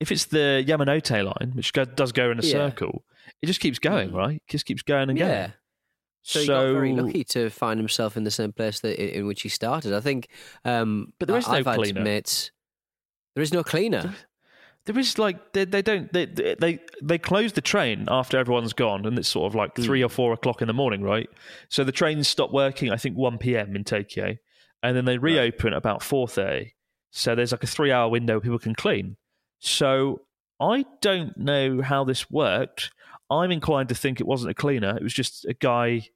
if 0.00 0.10
it's 0.12 0.26
the 0.26 0.64
Yamanote 0.66 1.22
line, 1.24 1.52
which 1.54 1.72
go, 1.74 1.84
does 1.84 2.12
go 2.12 2.30
in 2.30 2.38
a 2.38 2.42
Yeah. 2.42 2.52
circle, 2.52 3.04
it 3.42 3.46
just 3.46 3.60
keeps 3.60 3.78
going, 3.78 4.10
Mm. 4.10 4.14
right? 4.14 4.36
It 4.36 4.50
just 4.50 4.64
keeps 4.66 4.82
going 4.82 5.10
and 5.10 5.18
Yeah. 5.18 5.26
going. 5.28 5.52
So 6.26 6.40
he 6.40 6.46
got 6.46 6.62
very 6.72 6.92
lucky 6.94 7.22
to 7.24 7.50
find 7.50 7.78
himself 7.78 8.16
in 8.16 8.24
the 8.24 8.30
same 8.30 8.50
place 8.50 8.80
that 8.80 8.98
in, 9.00 9.20
in 9.20 9.26
which 9.26 9.42
he 9.42 9.48
started. 9.50 9.92
I 9.92 10.00
think. 10.00 10.28
Um, 10.64 11.12
But 11.18 11.28
there 11.28 11.36
is 11.36 11.46
I- 11.46 11.60
no 11.60 11.70
I've 11.70 11.76
cleaner. 11.76 12.00
Mates, 12.00 12.50
there 13.34 13.42
is 13.42 13.52
no 13.52 13.62
cleaner. 13.62 14.14
There 14.86 14.98
is 14.98 15.18
like 15.18 15.52
they, 15.52 15.64
they 15.64 15.80
don't 15.82 16.12
they, 16.12 16.24
they 16.26 16.78
they 17.02 17.18
close 17.18 17.52
the 17.52 17.60
train 17.62 18.06
after 18.10 18.38
everyone's 18.38 18.72
gone, 18.74 19.06
and 19.06 19.18
it's 19.18 19.28
sort 19.28 19.46
of 19.50 19.54
like 19.54 19.74
three 19.76 20.02
or 20.02 20.08
four 20.10 20.32
o'clock 20.32 20.60
in 20.62 20.66
the 20.68 20.74
morning, 20.74 21.02
right? 21.02 21.28
So 21.68 21.84
the 21.84 21.92
trains 21.92 22.26
stop 22.28 22.52
working. 22.52 22.90
I 22.90 22.96
think 22.96 23.16
one 23.16 23.38
p.m. 23.38 23.76
in 23.76 23.84
Tokyo, 23.84 24.36
and 24.82 24.96
then 24.96 25.04
they 25.06 25.16
reopen 25.18 25.72
at 25.72 25.78
about 25.78 26.02
four 26.02 26.26
thirty. 26.28 26.74
So 27.10 27.34
there's 27.34 27.52
like 27.52 27.62
a 27.64 27.66
three-hour 27.66 28.08
window 28.10 28.40
people 28.40 28.58
can 28.58 28.74
clean. 28.74 29.16
So 29.58 30.22
I 30.60 30.84
don't 31.00 31.36
know 31.36 31.80
how 31.80 32.04
this 32.04 32.30
worked. 32.30 32.90
I'm 33.30 33.50
inclined 33.50 33.88
to 33.88 33.94
think 33.94 34.20
it 34.20 34.26
wasn't 34.26 34.50
a 34.50 34.54
cleaner. 34.54 34.96
It 34.96 35.02
was 35.02 35.14
just 35.14 35.46
a 35.46 35.54
guy 35.54 36.08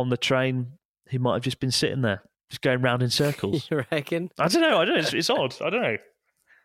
on 0.00 0.08
the 0.10 0.16
train 0.16 0.72
he 1.08 1.18
might 1.18 1.34
have 1.34 1.42
just 1.42 1.60
been 1.60 1.70
sitting 1.70 2.02
there, 2.02 2.22
just 2.50 2.60
going 2.62 2.80
round 2.82 3.02
in 3.02 3.10
circles. 3.24 3.68
you 3.70 3.84
reckon? 3.90 4.30
I 4.38 4.48
don't 4.48 4.62
know. 4.62 4.78
I 4.78 4.84
don't 4.84 4.94
know. 4.94 5.00
It's, 5.00 5.12
it's 5.12 5.30
odd. 5.30 5.54
I 5.60 5.70
don't 5.70 5.82
know. 5.82 5.96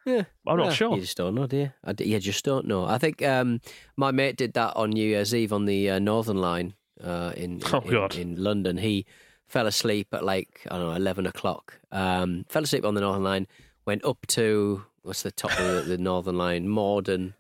Yeah, 0.06 0.24
I'm 0.46 0.58
not 0.58 0.74
sure. 0.74 0.94
You 0.96 1.02
just 1.02 1.18
don't 1.18 1.34
know, 1.34 1.48
do 1.48 1.58
you? 1.58 1.72
I 1.84 1.94
d- 1.94 2.06
you 2.06 2.20
just 2.20 2.46
don't 2.46 2.68
know. 2.68 2.86
I 2.86 3.00
think 3.00 3.24
um, 3.24 3.60
my 3.98 4.12
mate 4.12 4.38
did 4.38 4.54
that 4.54 4.76
on 4.76 4.92
New 4.92 5.04
Year's 5.08 5.34
Eve 5.34 5.52
on 5.52 5.66
the 5.66 5.90
uh, 5.90 6.00
Northern 6.00 6.38
Line 6.38 6.76
uh, 7.04 7.34
in, 7.36 7.60
Oh, 7.74 7.80
in, 7.80 7.90
God. 7.92 8.16
in 8.16 8.36
London. 8.44 8.78
He 8.78 9.08
fell 9.48 9.66
asleep 9.66 10.10
at 10.14 10.24
like 10.24 10.62
I 10.70 10.78
don't 10.78 10.90
know 10.90 10.96
eleven 10.96 11.26
o'clock. 11.26 11.80
Um, 11.92 12.46
fell 12.50 12.62
asleep 12.64 12.86
on 12.86 12.94
the 12.94 13.02
Northern 13.02 13.24
Line. 13.24 13.48
Went 13.88 14.06
up 14.06 14.28
to 14.28 14.84
what's 15.02 15.24
the 15.24 15.32
top 15.32 15.52
of 15.60 15.66
the, 15.76 15.82
the 15.82 15.98
Northern 15.98 16.38
Line, 16.38 16.68
Morden, 16.70 17.34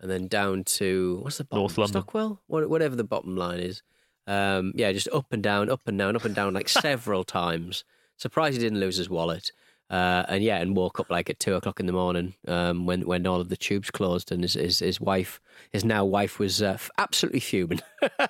and 0.00 0.10
then 0.10 0.26
down 0.26 0.64
to 0.64 1.20
what's 1.22 1.38
the 1.38 1.44
bottom? 1.44 1.60
North 1.62 1.78
London. 1.78 2.02
Stockwell, 2.02 2.40
What- 2.48 2.68
whatever 2.68 2.96
the 2.96 3.04
bottom 3.04 3.36
line 3.36 3.60
is. 3.60 3.82
Um, 4.28 4.72
yeah, 4.76 4.92
just 4.92 5.08
up 5.08 5.32
and 5.32 5.42
down, 5.42 5.68
up 5.70 5.80
and 5.86 5.98
down, 5.98 6.14
up 6.14 6.24
and 6.24 6.34
down, 6.34 6.54
like 6.54 6.68
several 6.68 7.24
times. 7.24 7.82
Surprised 8.18 8.56
he 8.56 8.62
didn't 8.62 8.78
lose 8.80 8.96
his 8.96 9.08
wallet. 9.10 9.50
Uh, 9.90 10.22
and 10.28 10.44
yeah, 10.44 10.58
and 10.58 10.76
woke 10.76 11.00
up 11.00 11.08
like 11.08 11.30
at 11.30 11.40
two 11.40 11.54
o'clock 11.54 11.80
in 11.80 11.86
the 11.86 11.92
morning 11.94 12.34
um, 12.46 12.84
when 12.84 13.06
when 13.06 13.26
all 13.26 13.40
of 13.40 13.48
the 13.48 13.56
tubes 13.56 13.90
closed, 13.90 14.30
and 14.30 14.42
his 14.42 14.52
his, 14.52 14.80
his 14.80 15.00
wife, 15.00 15.40
his 15.72 15.82
now 15.82 16.04
wife, 16.04 16.38
was 16.38 16.60
uh, 16.60 16.76
absolutely 16.98 17.40
fuming. 17.40 17.80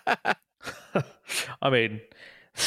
I 1.60 1.70
mean, 1.70 2.00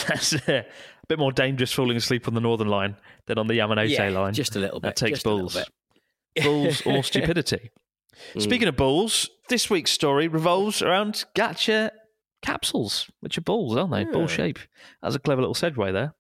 that's 0.08 0.34
a 0.34 0.66
bit 1.08 1.20
more 1.20 1.32
dangerous 1.32 1.72
falling 1.72 1.96
asleep 1.98 2.28
on 2.28 2.34
the 2.34 2.42
Northern 2.42 2.68
Line 2.68 2.98
than 3.28 3.38
on 3.38 3.48
the 3.48 3.54
Yamanote 3.54 3.90
Yeah, 3.90 4.10
line. 4.10 4.34
just 4.34 4.56
a 4.56 4.60
little 4.60 4.80
bit. 4.82 4.90
That 4.90 4.96
takes 4.98 5.20
just 5.20 5.26
a 5.26 5.30
little 5.34 5.50
balls. 5.50 5.70
Balls 6.44 6.82
or 6.86 7.04
stupidity. 7.06 7.72
Mm. 8.34 8.42
Speaking 8.42 8.68
of 8.68 8.76
balls, 8.76 9.30
this 9.48 9.70
week's 9.70 9.92
story 9.92 10.28
revolves 10.28 10.82
around 10.82 11.24
gacha 11.36 11.92
capsules, 12.42 13.10
which 13.22 13.38
are 13.38 13.42
balls, 13.42 13.76
aren't 13.78 13.92
they? 13.92 14.04
Ball 14.04 14.28
shape. 14.28 14.60
That's 15.02 15.16
a 15.16 15.20
clever 15.20 15.42
little 15.42 15.56
segue 15.56 15.92
there. 15.94 16.14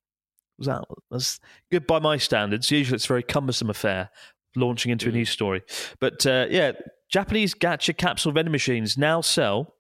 Was 0.57 0.67
that 0.67 0.83
was 1.09 1.39
good 1.71 1.87
by 1.87 1.99
my 1.99 2.17
standards? 2.17 2.69
Usually, 2.69 2.95
it's 2.95 3.05
a 3.05 3.07
very 3.07 3.23
cumbersome 3.23 3.69
affair 3.69 4.09
launching 4.55 4.91
into 4.91 5.07
a 5.07 5.11
Mm. 5.11 5.15
news 5.15 5.29
story. 5.29 5.63
But 5.99 6.25
uh, 6.25 6.45
yeah, 6.49 6.73
Japanese 7.09 7.53
gacha 7.55 7.97
capsule 7.97 8.31
vending 8.31 8.51
machines 8.51 8.97
now 8.97 9.21
sell 9.21 9.75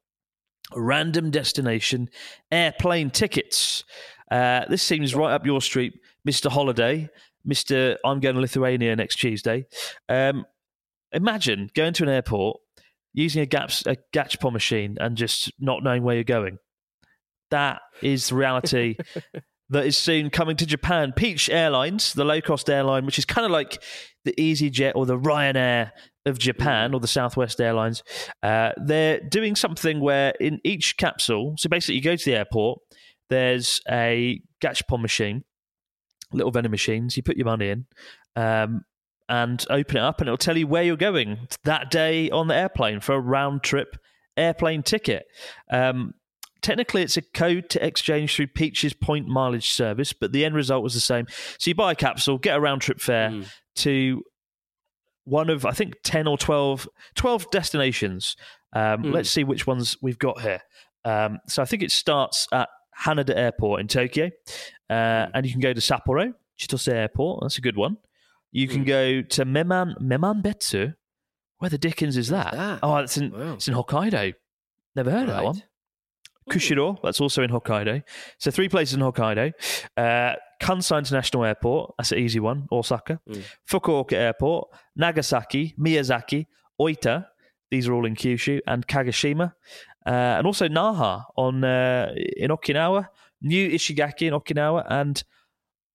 random 0.75 1.29
destination 1.31 2.09
airplane 2.51 3.09
tickets. 3.09 3.83
Uh, 4.31 4.65
this 4.69 4.81
seems 4.81 5.13
right 5.13 5.33
up 5.33 5.45
your 5.45 5.61
street, 5.61 5.93
Mr. 6.27 6.49
Holiday, 6.49 7.09
Mr. 7.47 7.97
I'm 8.05 8.19
going 8.21 8.35
to 8.35 8.41
Lithuania 8.41 8.95
next 8.95 9.17
Tuesday. 9.17 9.65
Um, 10.07 10.45
imagine 11.11 11.69
going 11.75 11.93
to 11.95 12.03
an 12.03 12.09
airport 12.09 12.60
using 13.13 13.41
a, 13.41 13.45
gaps, 13.45 13.85
a 13.85 13.97
Gachapon 14.13 14.53
machine 14.53 14.97
and 14.99 15.17
just 15.17 15.51
not 15.59 15.83
knowing 15.83 16.03
where 16.03 16.15
you're 16.15 16.23
going. 16.23 16.57
That 17.49 17.81
is 18.01 18.29
the 18.29 18.35
reality 18.35 18.95
that 19.69 19.85
is 19.85 19.97
soon 19.97 20.29
coming 20.29 20.57
to 20.57 20.65
Japan. 20.65 21.13
Peach 21.15 21.49
Airlines, 21.49 22.13
the 22.13 22.25
low 22.25 22.41
cost 22.41 22.69
airline, 22.69 23.05
which 23.05 23.17
is 23.17 23.25
kind 23.25 23.45
of 23.45 23.51
like 23.51 23.81
the 24.25 24.33
EasyJet 24.37 24.93
or 24.95 25.05
the 25.05 25.17
Ryanair 25.17 25.91
of 26.25 26.37
Japan 26.37 26.93
or 26.93 26.99
the 26.99 27.07
Southwest 27.07 27.59
Airlines, 27.59 28.03
uh, 28.43 28.71
they're 28.77 29.19
doing 29.19 29.55
something 29.55 29.99
where 29.99 30.33
in 30.39 30.59
each 30.63 30.97
capsule, 30.97 31.55
so 31.57 31.67
basically 31.67 31.95
you 31.95 32.01
go 32.01 32.15
to 32.15 32.25
the 32.25 32.35
airport, 32.35 32.79
there's 33.29 33.81
a 33.89 34.41
Gachapon 34.61 35.01
machine, 35.01 35.43
little 36.31 36.51
vending 36.51 36.71
machines, 36.71 37.17
you 37.17 37.23
put 37.23 37.37
your 37.37 37.45
money 37.45 37.69
in. 37.69 37.85
Um, 38.35 38.83
and 39.31 39.65
open 39.69 39.95
it 39.97 40.01
up, 40.01 40.19
and 40.19 40.27
it'll 40.27 40.37
tell 40.37 40.57
you 40.57 40.67
where 40.67 40.83
you're 40.83 40.97
going 40.97 41.47
that 41.63 41.89
day 41.89 42.29
on 42.29 42.47
the 42.47 42.55
airplane 42.55 42.99
for 42.99 43.15
a 43.15 43.19
round 43.19 43.63
trip 43.63 43.95
airplane 44.37 44.83
ticket. 44.83 45.23
Um, 45.71 46.13
technically, 46.61 47.01
it's 47.01 47.17
a 47.17 47.21
code 47.21 47.69
to 47.69 47.85
exchange 47.85 48.35
through 48.35 48.47
Peach's 48.47 48.93
point 48.93 49.27
mileage 49.27 49.69
service, 49.71 50.11
but 50.13 50.31
the 50.33 50.43
end 50.45 50.53
result 50.55 50.83
was 50.83 50.93
the 50.93 50.99
same. 50.99 51.27
So 51.57 51.69
you 51.69 51.75
buy 51.75 51.93
a 51.93 51.95
capsule, 51.95 52.37
get 52.37 52.57
a 52.57 52.59
round 52.59 52.81
trip 52.81 52.99
fare 52.99 53.29
Mm. 53.29 53.45
to 53.77 54.23
one 55.23 55.49
of, 55.49 55.65
I 55.65 55.71
think, 55.71 55.95
10 56.03 56.27
or 56.27 56.37
12, 56.37 56.87
12 57.15 57.49
destinations. 57.51 58.35
Um, 58.73 59.03
Mm. 59.03 59.13
Let's 59.13 59.29
see 59.29 59.43
which 59.43 59.65
ones 59.67 59.97
we've 60.01 60.19
got 60.19 60.41
here. 60.41 60.61
Um, 61.05 61.39
so 61.47 61.61
I 61.61 61.65
think 61.65 61.83
it 61.83 61.91
starts 61.91 62.47
at 62.51 62.69
Haneda 63.05 63.35
Airport 63.35 63.79
in 63.81 63.87
Tokyo, 63.87 64.29
uh, 64.89 65.27
and 65.33 65.45
you 65.45 65.51
can 65.51 65.61
go 65.61 65.73
to 65.73 65.79
Sapporo, 65.81 66.33
Chitose 66.59 66.91
Airport. 66.93 67.41
That's 67.41 67.57
a 67.57 67.61
good 67.61 67.77
one. 67.77 67.97
You 68.51 68.67
can 68.67 68.83
Mm. 68.83 68.87
go 68.87 69.21
to 69.21 69.45
Meman 69.45 69.95
Memanbetsu. 70.01 70.95
Where 71.59 71.69
the 71.69 71.77
dickens 71.77 72.17
is 72.17 72.29
that? 72.29 72.53
that? 72.53 72.79
Oh, 72.83 72.97
it's 72.97 73.17
in 73.17 73.31
Wow. 73.31 73.53
it's 73.53 73.67
in 73.67 73.75
Hokkaido. 73.75 74.33
Never 74.95 75.11
heard 75.11 75.29
of 75.29 75.35
that 75.35 75.43
one. 75.43 75.61
Kushiro, 76.49 76.97
that's 77.03 77.21
also 77.21 77.43
in 77.43 77.51
Hokkaido. 77.51 78.03
So 78.39 78.51
three 78.51 78.67
places 78.67 78.95
in 78.95 79.01
Hokkaido. 79.01 79.53
Uh, 79.95 80.35
Kansai 80.61 80.97
International 80.99 81.45
Airport, 81.45 81.93
that's 81.97 82.11
an 82.11 82.17
easy 82.19 82.39
one, 82.39 82.67
Osaka. 82.71 83.19
Mm. 83.29 83.43
Fukuoka 83.69 84.13
Airport, 84.13 84.67
Nagasaki, 84.95 85.75
Miyazaki, 85.79 86.47
Oita, 86.79 87.25
these 87.69 87.87
are 87.87 87.93
all 87.93 88.05
in 88.05 88.15
Kyushu, 88.15 88.59
and 88.67 88.85
Kagoshima. 88.87 89.53
Uh, 90.05 90.09
and 90.37 90.47
also 90.47 90.67
Naha 90.67 91.23
on 91.37 91.63
uh, 91.63 92.11
in 92.37 92.49
Okinawa, 92.49 93.07
New 93.41 93.69
Ishigaki 93.69 94.23
in 94.27 94.33
Okinawa, 94.33 94.85
and 94.89 95.23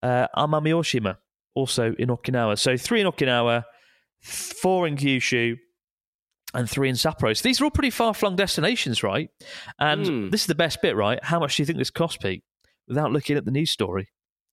uh, 0.02 0.26
Amami 0.36 0.70
Oshima 0.72 1.16
also 1.56 1.94
in 1.98 2.08
Okinawa. 2.10 2.56
So 2.58 2.76
three 2.76 3.00
in 3.00 3.06
Okinawa, 3.08 3.64
four 4.22 4.86
in 4.86 4.96
Kyushu, 4.96 5.56
and 6.54 6.70
three 6.70 6.88
in 6.88 6.94
Sapporo. 6.94 7.36
So 7.36 7.42
these 7.42 7.60
are 7.60 7.64
all 7.64 7.70
pretty 7.70 7.90
far 7.90 8.14
flung 8.14 8.36
destinations, 8.36 9.02
right? 9.02 9.28
And 9.80 10.06
Hmm. 10.06 10.28
this 10.30 10.42
is 10.42 10.46
the 10.46 10.54
best 10.54 10.80
bit, 10.80 10.94
right? 10.94 11.18
How 11.24 11.40
much 11.40 11.56
do 11.56 11.62
you 11.62 11.66
think 11.66 11.78
this 11.78 11.90
cost, 11.90 12.20
Pete? 12.20 12.44
Without 12.86 13.10
looking 13.12 13.36
at 13.36 13.44
the 13.44 13.50
news 13.50 13.70
story. 13.72 14.08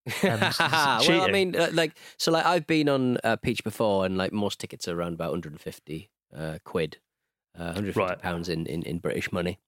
It's 0.06 0.24
well, 0.60 1.22
I 1.22 1.32
mean, 1.32 1.56
uh, 1.56 1.70
like, 1.72 1.96
so 2.18 2.32
like 2.32 2.46
I've 2.46 2.66
been 2.68 2.90
on 2.90 3.18
uh, 3.24 3.36
Peach 3.38 3.64
before, 3.64 4.06
and 4.06 4.18
like 4.18 4.34
most 4.34 4.60
tickets 4.60 4.88
are 4.88 4.98
around 5.00 5.14
about 5.14 5.30
150 5.32 6.10
uh, 6.36 6.58
quid, 6.66 6.98
uh, 7.58 7.72
150 7.78 8.00
Right. 8.00 8.20
pounds 8.22 8.50
in, 8.50 8.66
in, 8.66 8.82
in 8.84 8.98
British 8.98 9.32
money. 9.32 9.60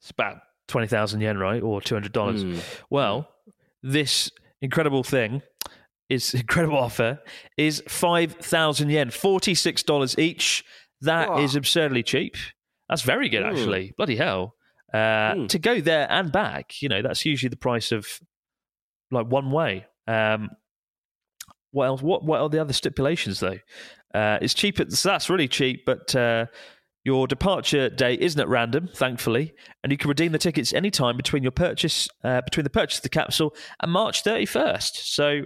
It's 0.00 0.10
about 0.10 0.38
20,000 0.68 1.20
yen, 1.20 1.38
right? 1.38 1.62
Or 1.62 1.80
$200. 1.80 2.42
Hmm. 2.42 2.58
Well, 2.88 3.28
this 3.82 4.30
incredible 4.62 5.02
thing 5.02 5.42
is 6.08 6.34
incredible 6.42 6.78
offer 6.78 7.20
is 7.56 7.82
5,000 7.88 8.90
yen, 8.90 9.10
$46 9.10 10.18
each. 10.18 10.64
That 11.00 11.38
is 11.40 11.54
Wow. 11.54 11.58
absurdly 11.58 12.02
cheap. 12.02 12.36
That's 12.88 13.02
very 13.02 13.28
good, 13.28 13.42
Mm. 13.42 13.50
actually. 13.52 13.92
Bloody 13.96 14.16
hell. 14.16 14.54
Uh, 14.94 15.34
Mm. 15.34 15.48
To 15.48 15.58
go 15.58 15.80
there 15.80 16.06
and 16.10 16.30
back, 16.32 16.80
you 16.80 16.88
know, 16.88 17.02
that's 17.02 17.24
usually 17.26 17.48
the 17.50 17.56
price 17.56 17.92
of 17.92 18.06
like 19.10 19.26
one 19.26 19.50
way. 19.50 19.86
Um, 20.06 20.50
what 21.72 21.86
else? 21.86 22.02
What, 22.02 22.24
what 22.24 22.40
are 22.40 22.48
the 22.48 22.60
other 22.60 22.72
stipulations, 22.72 23.40
though? 23.40 23.58
Uh, 24.14 24.38
it's 24.40 24.54
cheap. 24.54 24.80
At, 24.80 24.92
so 24.92 25.08
that's 25.10 25.28
really 25.28 25.48
cheap, 25.48 25.84
but 25.84 26.14
uh, 26.14 26.46
your 27.04 27.26
departure 27.26 27.90
date 27.90 28.20
isn't 28.20 28.40
at 28.40 28.48
random, 28.48 28.88
thankfully, 28.94 29.52
and 29.82 29.92
you 29.92 29.98
can 29.98 30.08
redeem 30.08 30.32
the 30.32 30.38
tickets 30.38 30.72
anytime 30.72 31.16
between 31.16 31.42
your 31.42 31.52
purchase, 31.52 32.08
uh, 32.24 32.40
between 32.40 32.64
the 32.64 32.70
purchase 32.70 32.98
of 32.98 33.02
the 33.02 33.08
capsule 33.10 33.54
and 33.82 33.92
March 33.92 34.22
31st. 34.24 34.96
So 35.14 35.42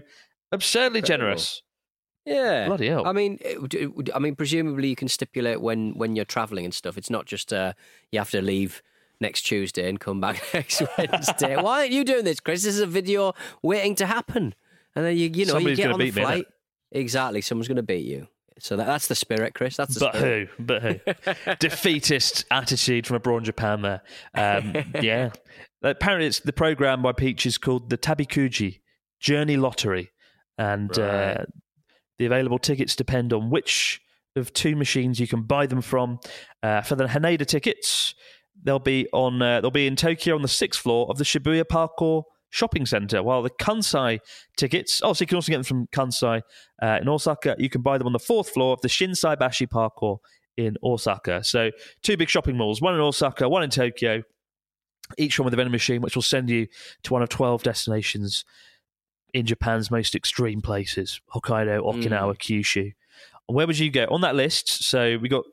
absurdly 0.52 0.98
Incredible. 0.98 1.24
generous. 1.26 1.62
Yeah, 2.26 2.66
Bloody 2.66 2.88
hell. 2.88 3.06
I 3.06 3.12
mean, 3.12 3.38
it 3.40 3.74
it 3.74 4.10
I 4.14 4.18
mean, 4.18 4.36
presumably 4.36 4.88
you 4.88 4.96
can 4.96 5.08
stipulate 5.08 5.60
when 5.60 5.92
when 5.94 6.16
you're 6.16 6.24
traveling 6.26 6.64
and 6.64 6.74
stuff. 6.74 6.98
It's 6.98 7.10
not 7.10 7.26
just 7.26 7.52
uh, 7.52 7.72
you 8.12 8.18
have 8.18 8.30
to 8.30 8.42
leave 8.42 8.82
next 9.20 9.42
Tuesday 9.42 9.88
and 9.88 9.98
come 9.98 10.20
back 10.20 10.42
next 10.54 10.82
Wednesday. 10.98 11.56
Why 11.56 11.80
aren't 11.80 11.92
you 11.92 12.04
doing 12.04 12.24
this, 12.24 12.38
Chris? 12.40 12.62
This 12.64 12.74
is 12.74 12.80
a 12.80 12.86
video 12.86 13.32
waiting 13.62 13.94
to 13.96 14.06
happen, 14.06 14.54
and 14.94 15.04
then 15.04 15.16
you 15.16 15.30
you 15.32 15.46
know 15.46 15.54
Somebody's 15.54 15.78
you 15.78 15.84
get 15.84 15.92
on 15.92 15.98
the 15.98 16.04
me, 16.04 16.10
flight. 16.10 16.46
exactly, 16.92 17.40
someone's 17.40 17.68
going 17.68 17.76
to 17.76 17.82
beat 17.82 18.04
you. 18.04 18.28
So 18.58 18.76
that, 18.76 18.86
that's 18.86 19.06
the 19.08 19.14
spirit, 19.14 19.54
Chris. 19.54 19.78
That's 19.78 19.94
the 19.94 20.00
But 20.00 20.14
spirit. 20.16 20.50
who? 20.58 20.62
But 20.64 20.82
who? 20.82 21.54
Defeatist 21.58 22.44
attitude 22.50 23.06
from 23.06 23.16
abroad 23.16 23.38
in 23.38 23.44
Japan 23.44 23.80
there. 23.80 24.02
Um, 24.34 24.74
yeah. 25.00 25.30
Apparently, 25.82 26.26
it's 26.26 26.40
the 26.40 26.52
program 26.52 27.00
by 27.00 27.12
Peach 27.12 27.46
is 27.46 27.56
called 27.56 27.88
the 27.88 27.96
Tabikuji 27.96 28.80
Journey 29.18 29.56
Lottery. 29.56 30.10
And 30.60 30.98
uh, 30.98 31.46
the 32.18 32.26
available 32.26 32.58
tickets 32.58 32.94
depend 32.94 33.32
on 33.32 33.48
which 33.48 33.98
of 34.36 34.52
two 34.52 34.76
machines 34.76 35.18
you 35.18 35.26
can 35.26 35.42
buy 35.42 35.64
them 35.64 35.80
from. 35.80 36.20
Uh, 36.62 36.82
for 36.82 36.96
the 36.96 37.06
Haneda 37.06 37.46
tickets, 37.46 38.14
they'll 38.62 38.78
be 38.78 39.08
on. 39.14 39.40
Uh, 39.40 39.62
they'll 39.62 39.70
be 39.70 39.86
in 39.86 39.96
Tokyo 39.96 40.34
on 40.34 40.42
the 40.42 40.48
sixth 40.48 40.82
floor 40.82 41.06
of 41.08 41.16
the 41.16 41.24
Shibuya 41.24 41.64
Parco 41.64 42.24
shopping 42.50 42.84
center. 42.84 43.22
While 43.22 43.42
the 43.42 43.48
Kansai 43.48 44.18
tickets, 44.58 45.00
oh, 45.02 45.14
so 45.14 45.22
you 45.22 45.28
can 45.28 45.36
also 45.36 45.50
get 45.50 45.56
them 45.56 45.64
from 45.64 45.86
Kansai 45.86 46.42
uh, 46.82 46.98
in 47.00 47.08
Osaka. 47.08 47.56
You 47.58 47.70
can 47.70 47.80
buy 47.80 47.96
them 47.96 48.06
on 48.06 48.12
the 48.12 48.18
fourth 48.18 48.50
floor 48.50 48.74
of 48.74 48.82
the 48.82 48.88
Shinsaibashi 48.88 49.66
Parco 49.68 50.18
in 50.58 50.76
Osaka. 50.84 51.42
So 51.42 51.70
two 52.02 52.18
big 52.18 52.28
shopping 52.28 52.58
malls, 52.58 52.82
one 52.82 52.94
in 52.94 53.00
Osaka, 53.00 53.48
one 53.48 53.62
in 53.62 53.70
Tokyo. 53.70 54.22
Each 55.16 55.38
one 55.38 55.46
with 55.46 55.54
a 55.54 55.56
vending 55.56 55.72
machine, 55.72 56.02
which 56.02 56.14
will 56.14 56.22
send 56.22 56.50
you 56.50 56.66
to 57.04 57.14
one 57.14 57.22
of 57.22 57.30
twelve 57.30 57.62
destinations 57.62 58.44
in 59.34 59.46
Japan's 59.46 59.90
most 59.90 60.14
extreme 60.14 60.60
places: 60.60 61.20
Hokkaido, 61.34 61.80
Okinawa, 61.80 62.36
Kyushu. 62.36 62.92
Where 63.46 63.66
would 63.66 63.78
you 63.78 63.90
go 63.90 64.06
on 64.10 64.20
that 64.20 64.36
list? 64.36 64.84
So 64.84 65.18
we 65.20 65.28
got 65.28 65.44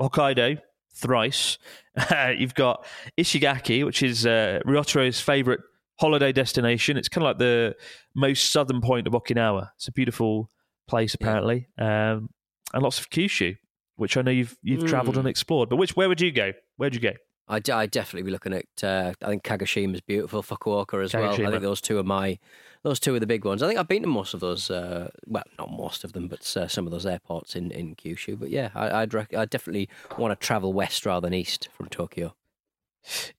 Hokkaido 0.00 0.58
thrice. 0.94 1.58
You've 2.36 2.54
got 2.54 2.84
Ishigaki, 3.18 3.84
which 3.84 4.02
is 4.02 4.26
uh, 4.26 4.60
Ryotaro's 4.66 5.20
favorite 5.20 5.60
holiday 6.00 6.32
destination. 6.32 6.96
It's 6.96 7.08
kind 7.08 7.24
of 7.24 7.30
like 7.30 7.38
the 7.38 7.74
most 8.14 8.52
southern 8.52 8.80
point 8.80 9.06
of 9.06 9.12
Okinawa. 9.12 9.70
It's 9.76 9.88
a 9.88 9.92
beautiful 9.92 10.50
place, 10.88 11.14
apparently, 11.14 11.68
um, 11.78 12.28
and 12.72 12.82
lots 12.82 12.98
of 12.98 13.10
Kyushu, 13.10 13.56
which 13.96 14.16
I 14.16 14.22
know 14.22 14.30
you've 14.30 14.56
you've 14.62 14.86
travelled 14.86 15.16
Mm. 15.16 15.20
and 15.20 15.28
explored. 15.28 15.68
But 15.68 15.76
which 15.76 15.96
where 15.96 16.08
would 16.08 16.20
you 16.20 16.30
go? 16.32 16.52
Where'd 16.76 16.94
you 16.94 17.00
go? 17.00 17.12
I'd, 17.46 17.68
I'd 17.68 17.90
definitely 17.90 18.22
be 18.22 18.30
looking 18.30 18.54
at. 18.54 18.82
Uh, 18.82 19.12
I 19.22 19.26
think 19.26 19.42
Kagoshima 19.42 19.94
is 19.94 20.00
beautiful, 20.00 20.42
Fukuoka 20.42 21.02
as 21.04 21.12
well. 21.14 21.32
I 21.32 21.50
think 21.50 21.62
those 21.62 21.80
two 21.80 21.98
are 21.98 22.02
my, 22.04 22.38
those 22.82 22.98
two 22.98 23.14
are 23.14 23.20
the 23.20 23.26
big 23.26 23.44
ones. 23.44 23.62
I 23.62 23.66
think 23.66 23.78
I've 23.78 23.88
been 23.88 24.02
to 24.02 24.08
most 24.08 24.32
of 24.34 24.40
those. 24.40 24.70
Uh, 24.70 25.10
well, 25.26 25.44
not 25.58 25.70
most 25.70 26.04
of 26.04 26.14
them, 26.14 26.28
but 26.28 26.56
uh, 26.56 26.68
some 26.68 26.86
of 26.86 26.90
those 26.90 27.04
airports 27.04 27.54
in, 27.54 27.70
in 27.70 27.96
Kyushu. 27.96 28.38
But 28.38 28.50
yeah, 28.50 28.70
I, 28.74 29.02
I'd 29.02 29.12
rec- 29.12 29.34
I 29.34 29.44
definitely 29.44 29.88
want 30.16 30.38
to 30.38 30.46
travel 30.46 30.72
west 30.72 31.04
rather 31.04 31.26
than 31.26 31.34
east 31.34 31.68
from 31.74 31.88
Tokyo. 31.88 32.34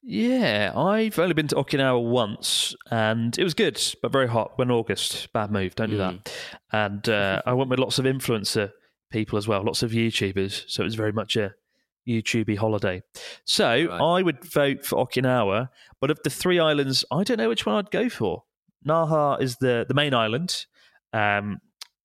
Yeah, 0.03 0.71
I've 0.75 1.17
only 1.17 1.33
been 1.33 1.47
to 1.47 1.55
Okinawa 1.55 2.03
once, 2.07 2.75
and 2.91 3.35
it 3.35 3.43
was 3.43 3.55
good, 3.55 3.81
but 4.03 4.11
very 4.11 4.27
hot. 4.27 4.57
When 4.57 4.69
August, 4.69 5.33
bad 5.33 5.51
move. 5.51 5.73
Don't 5.73 5.89
do 5.89 5.97
that. 5.97 6.31
And 6.71 7.09
uh, 7.09 7.41
I 7.45 7.53
went 7.53 7.71
with 7.71 7.79
lots 7.79 7.97
of 7.97 8.05
influencer 8.05 8.71
people 9.09 9.39
as 9.39 9.47
well, 9.47 9.63
lots 9.63 9.81
of 9.81 9.89
YouTubers. 9.91 10.65
So 10.67 10.83
it 10.83 10.85
was 10.85 10.93
very 10.95 11.11
much 11.11 11.35
a 11.35 11.55
YouTubey 12.07 12.57
holiday. 12.57 13.01
So 13.45 13.65
Right. 13.67 14.01
I 14.01 14.21
would 14.21 14.43
vote 14.43 14.85
for 14.85 15.05
Okinawa, 15.05 15.69
but 15.99 16.11
of 16.11 16.19
the 16.23 16.29
three 16.29 16.59
islands, 16.59 17.03
I 17.11 17.23
don't 17.23 17.37
know 17.37 17.49
which 17.49 17.65
one 17.65 17.75
I'd 17.75 17.91
go 17.91 18.09
for. 18.09 18.43
Naha 18.87 19.41
is 19.41 19.55
the 19.57 19.85
the 19.87 19.93
main 19.95 20.13
island, 20.13 20.65
um, 21.13 21.59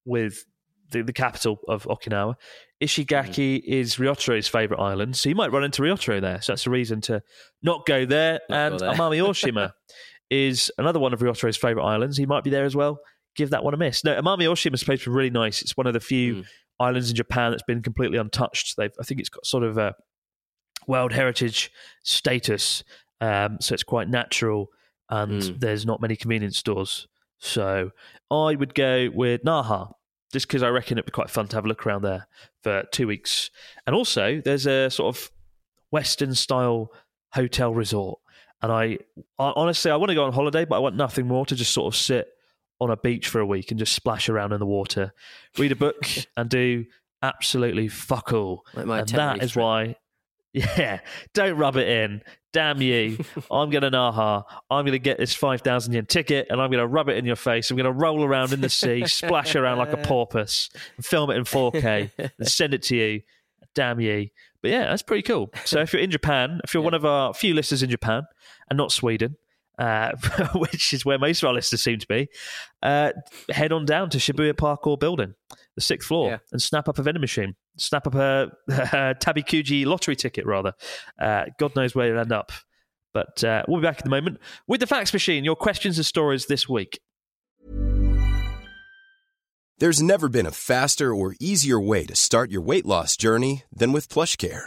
with 0.05 0.45
the, 0.91 1.03
the 1.03 1.13
capital 1.13 1.61
of 1.69 1.85
Okinawa. 1.85 2.35
Ishigaki 2.83 3.63
is 3.65 3.97
Ryotaro's 3.97 4.49
favourite 4.49 4.81
island, 4.83 5.17
so 5.17 5.29
you 5.29 5.35
might 5.35 5.53
run 5.53 5.65
into 5.65 5.83
Ryotaro 5.83 6.21
there. 6.21 6.41
So 6.41 6.53
that's 6.53 6.67
a 6.67 6.71
reason 6.71 7.01
to 7.03 7.23
not 7.63 7.85
go 7.85 8.07
there. 8.07 8.41
Not 8.49 8.59
and 8.59 8.79
go 8.81 8.87
there. 8.87 8.95
Amami 8.95 9.23
Oshima 9.29 9.73
is 10.31 10.71
another 10.79 10.99
one 10.99 11.13
of 11.13 11.21
Ryotaro's 11.21 11.57
favourite 11.59 11.85
islands. 11.87 12.17
He 12.17 12.25
might 12.25 12.43
be 12.45 12.51
there 12.51 12.65
as 12.65 12.75
well. 12.75 13.01
Give 13.37 13.51
that 13.51 13.63
one 13.63 13.75
a 13.75 13.77
miss. 13.77 14.03
No, 14.03 14.15
Amami 14.21 14.45
Oshima 14.49 14.75
is 14.75 14.81
supposed 14.81 15.05
to 15.05 15.11
be 15.11 15.15
really 15.15 15.31
nice. 15.31 15.61
It's 15.63 15.77
one 15.77 15.87
of 15.87 15.93
the 15.93 16.01
few 16.01 16.37
Mm. 16.37 16.45
Islands 16.81 17.11
in 17.11 17.17
Japan 17.17 17.51
that's 17.53 17.63
been 17.63 17.83
completely 17.83 18.19
untouched. 18.19 18.77
They've, 18.77 18.93
I 18.99 19.05
think 19.05 19.21
it's 19.21 19.29
got 19.29 19.47
sort 19.47 19.63
of 19.63 19.79
a 19.79 19.95
World 20.87 21.13
Heritage 21.13 21.71
status, 22.03 22.83
um, 23.21 23.59
so 23.61 23.75
it's 23.75 23.83
quite 23.83 24.09
natural, 24.09 24.71
and 25.11 25.43
Mm. 25.43 25.61
there's 25.61 25.85
not 25.87 26.01
many 26.01 26.17
convenience 26.17 26.57
stores. 26.59 27.07
So 27.39 27.91
I 28.31 28.55
would 28.55 28.75
go 28.75 29.11
with 29.13 29.43
Naha, 29.45 29.93
just 30.33 30.47
because 30.49 30.63
I 30.63 30.69
reckon 30.69 30.97
it'd 30.99 31.07
be 31.07 31.13
quite 31.13 31.31
fun 31.31 31.49
to 31.49 31.57
have 31.57 31.65
a 31.65 31.69
look 31.69 31.87
around 31.87 32.03
there 32.03 32.27
for 32.63 32.85
two 32.93 33.07
weeks. 33.07 33.51
And 33.87 33.95
also, 33.95 34.41
there's 34.45 34.67
a 34.67 34.89
sort 34.91 35.15
of 35.15 35.31
Western 35.91 36.35
style 36.35 36.91
hotel 37.35 37.75
resort, 37.75 38.21
and 38.63 38.73
I, 38.73 38.99
I 39.39 39.53
honestly 39.57 39.91
I 39.91 39.97
want 39.97 40.11
to 40.11 40.15
go 40.15 40.25
on 40.25 40.33
holiday, 40.33 40.65
but 40.65 40.77
I 40.77 40.79
want 40.81 40.97
nothing 40.97 41.27
more 41.27 41.45
to 41.47 41.55
just 41.55 41.73
sort 41.73 41.93
of 41.93 41.99
sit 41.99 42.29
on 42.81 42.91
a 42.91 42.97
beach 42.97 43.29
for 43.29 43.41
a 43.41 43.47
week 43.47 43.71
and 43.71 43.79
just 43.79 43.93
splash 43.93 44.29
around 44.29 44.53
in 44.53 44.61
the 44.61 44.67
water, 44.67 45.13
read 45.59 45.73
a 45.73 45.77
book, 45.77 46.07
and 46.37 46.49
do 46.49 46.85
absolutely 47.23 47.89
fuck 47.89 48.33
all. 48.33 48.65
Like 48.75 49.03
and 49.03 49.09
that 49.11 49.43
is 49.43 49.55
why, 49.55 49.97
yeah, 50.53 51.01
don't 51.35 51.57
rub 51.57 51.77
it 51.77 51.89
in. 51.89 52.23
Damn 52.53 52.83
you. 52.83 53.19
I'm 53.51 53.71
going 53.71 53.83
to 53.83 53.91
Naha. 53.91 54.43
I'm 54.71 54.85
going 54.85 54.93
to 54.93 54.99
get 54.99 55.19
this 55.19 55.35
5,000 55.35 55.93
yen 55.93 56.07
ticket 56.07 56.49
and 56.51 56.61
I'm 56.61 56.71
going 56.71 56.81
to 56.81 56.87
rub 56.87 57.09
it 57.09 57.17
in 57.17 57.25
your 57.25 57.37
face. 57.37 57.71
I'm 57.71 57.77
going 57.77 57.85
to 57.85 57.93
roll 57.93 58.25
around 58.25 58.53
in 58.53 58.61
the 58.61 58.69
sea, 58.69 59.07
splash 59.07 59.55
around 59.55 59.79
like 59.79 59.93
a 59.93 59.99
porpoise, 59.99 60.69
and 60.97 61.07
film 61.07 61.31
it 61.31 61.37
in 61.37 61.45
4K 61.45 62.11
and 62.19 62.49
send 62.49 62.75
it 62.75 62.83
to 62.85 62.97
you. 62.97 63.21
Damn 63.77 64.01
you. 64.01 64.31
But 64.63 64.73
yeah, 64.73 64.87
that's 64.87 65.03
pretty 65.03 65.23
cool. 65.23 65.53
So 65.65 65.81
if 65.81 65.93
you're 65.93 66.03
in 66.03 66.11
Japan, 66.11 66.61
if 66.65 66.75
you're 66.75 66.83
one 66.83 66.95
of 66.95 67.05
our 67.05 67.33
few 67.33 67.55
listeners 67.55 67.85
in 67.85 67.91
Japan 67.91 68.25
and 68.69 68.77
not 68.77 68.91
Sweden, 68.91 69.37
uh, 69.81 70.13
which 70.55 70.93
is 70.93 71.05
where 71.05 71.19
most 71.19 71.43
of 71.43 71.49
our 71.49 71.55
listeners 71.55 71.83
seem 71.83 71.99
to 71.99 72.07
be, 72.07 72.29
uh, 72.83 73.11
head 73.49 73.73
on 73.73 73.85
down 73.87 74.11
to 74.11 74.19
Shibuya 74.19 74.53
Parco 74.53 74.97
building, 74.99 75.35
the 75.75 75.81
sixth 75.81 76.07
floor, 76.07 76.31
Yeah. 76.31 76.39
and 76.53 76.63
snap 76.63 76.89
up 76.89 76.99
a 76.99 77.03
vending 77.03 77.21
machine. 77.21 77.57
Snap 77.79 78.07
up 78.07 78.15
a, 78.15 78.53
a 78.69 79.15
Tabikuji 79.15 79.87
lottery 79.87 80.15
ticket, 80.15 80.47
rather. 80.47 80.75
Uh, 81.21 81.47
God 81.59 81.75
knows 81.75 81.95
where 81.95 82.07
you'll 82.09 82.21
end 82.21 82.33
up. 82.33 82.53
But 83.13 83.43
uh, 83.43 83.65
we'll 83.67 83.81
be 83.81 83.87
back 83.89 84.01
in 84.03 84.07
a 84.07 84.11
moment 84.11 84.39
with 84.69 84.79
the 84.81 84.87
fax 84.87 85.13
machine. 85.13 85.43
Your 85.43 85.57
questions 85.57 85.97
and 85.99 86.07
stories 86.07 86.47
this 86.47 86.69
week. 86.69 87.01
There's 89.79 90.03
never 90.03 90.29
been 90.29 90.47
a 90.47 90.51
faster 90.51 91.15
or 91.15 91.35
easier 91.41 91.81
way 91.81 92.05
to 92.05 92.15
start 92.15 92.51
your 92.51 92.61
weight 92.61 92.85
loss 92.85 93.17
journey 93.17 93.65
than 93.73 93.93
with 93.93 94.09
PlushCare. 94.11 94.67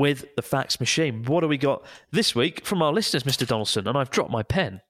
with 0.00 0.34
the 0.34 0.42
fax 0.42 0.80
machine. 0.80 1.24
What 1.24 1.42
do 1.42 1.48
we 1.48 1.58
got 1.58 1.84
this 2.10 2.34
week 2.34 2.64
from 2.64 2.80
our 2.82 2.92
listeners, 2.92 3.22
Mr. 3.24 3.46
Donaldson? 3.46 3.86
And 3.86 3.96
I've 3.96 4.10
dropped 4.10 4.30
my 4.30 4.42
pen. 4.42 4.80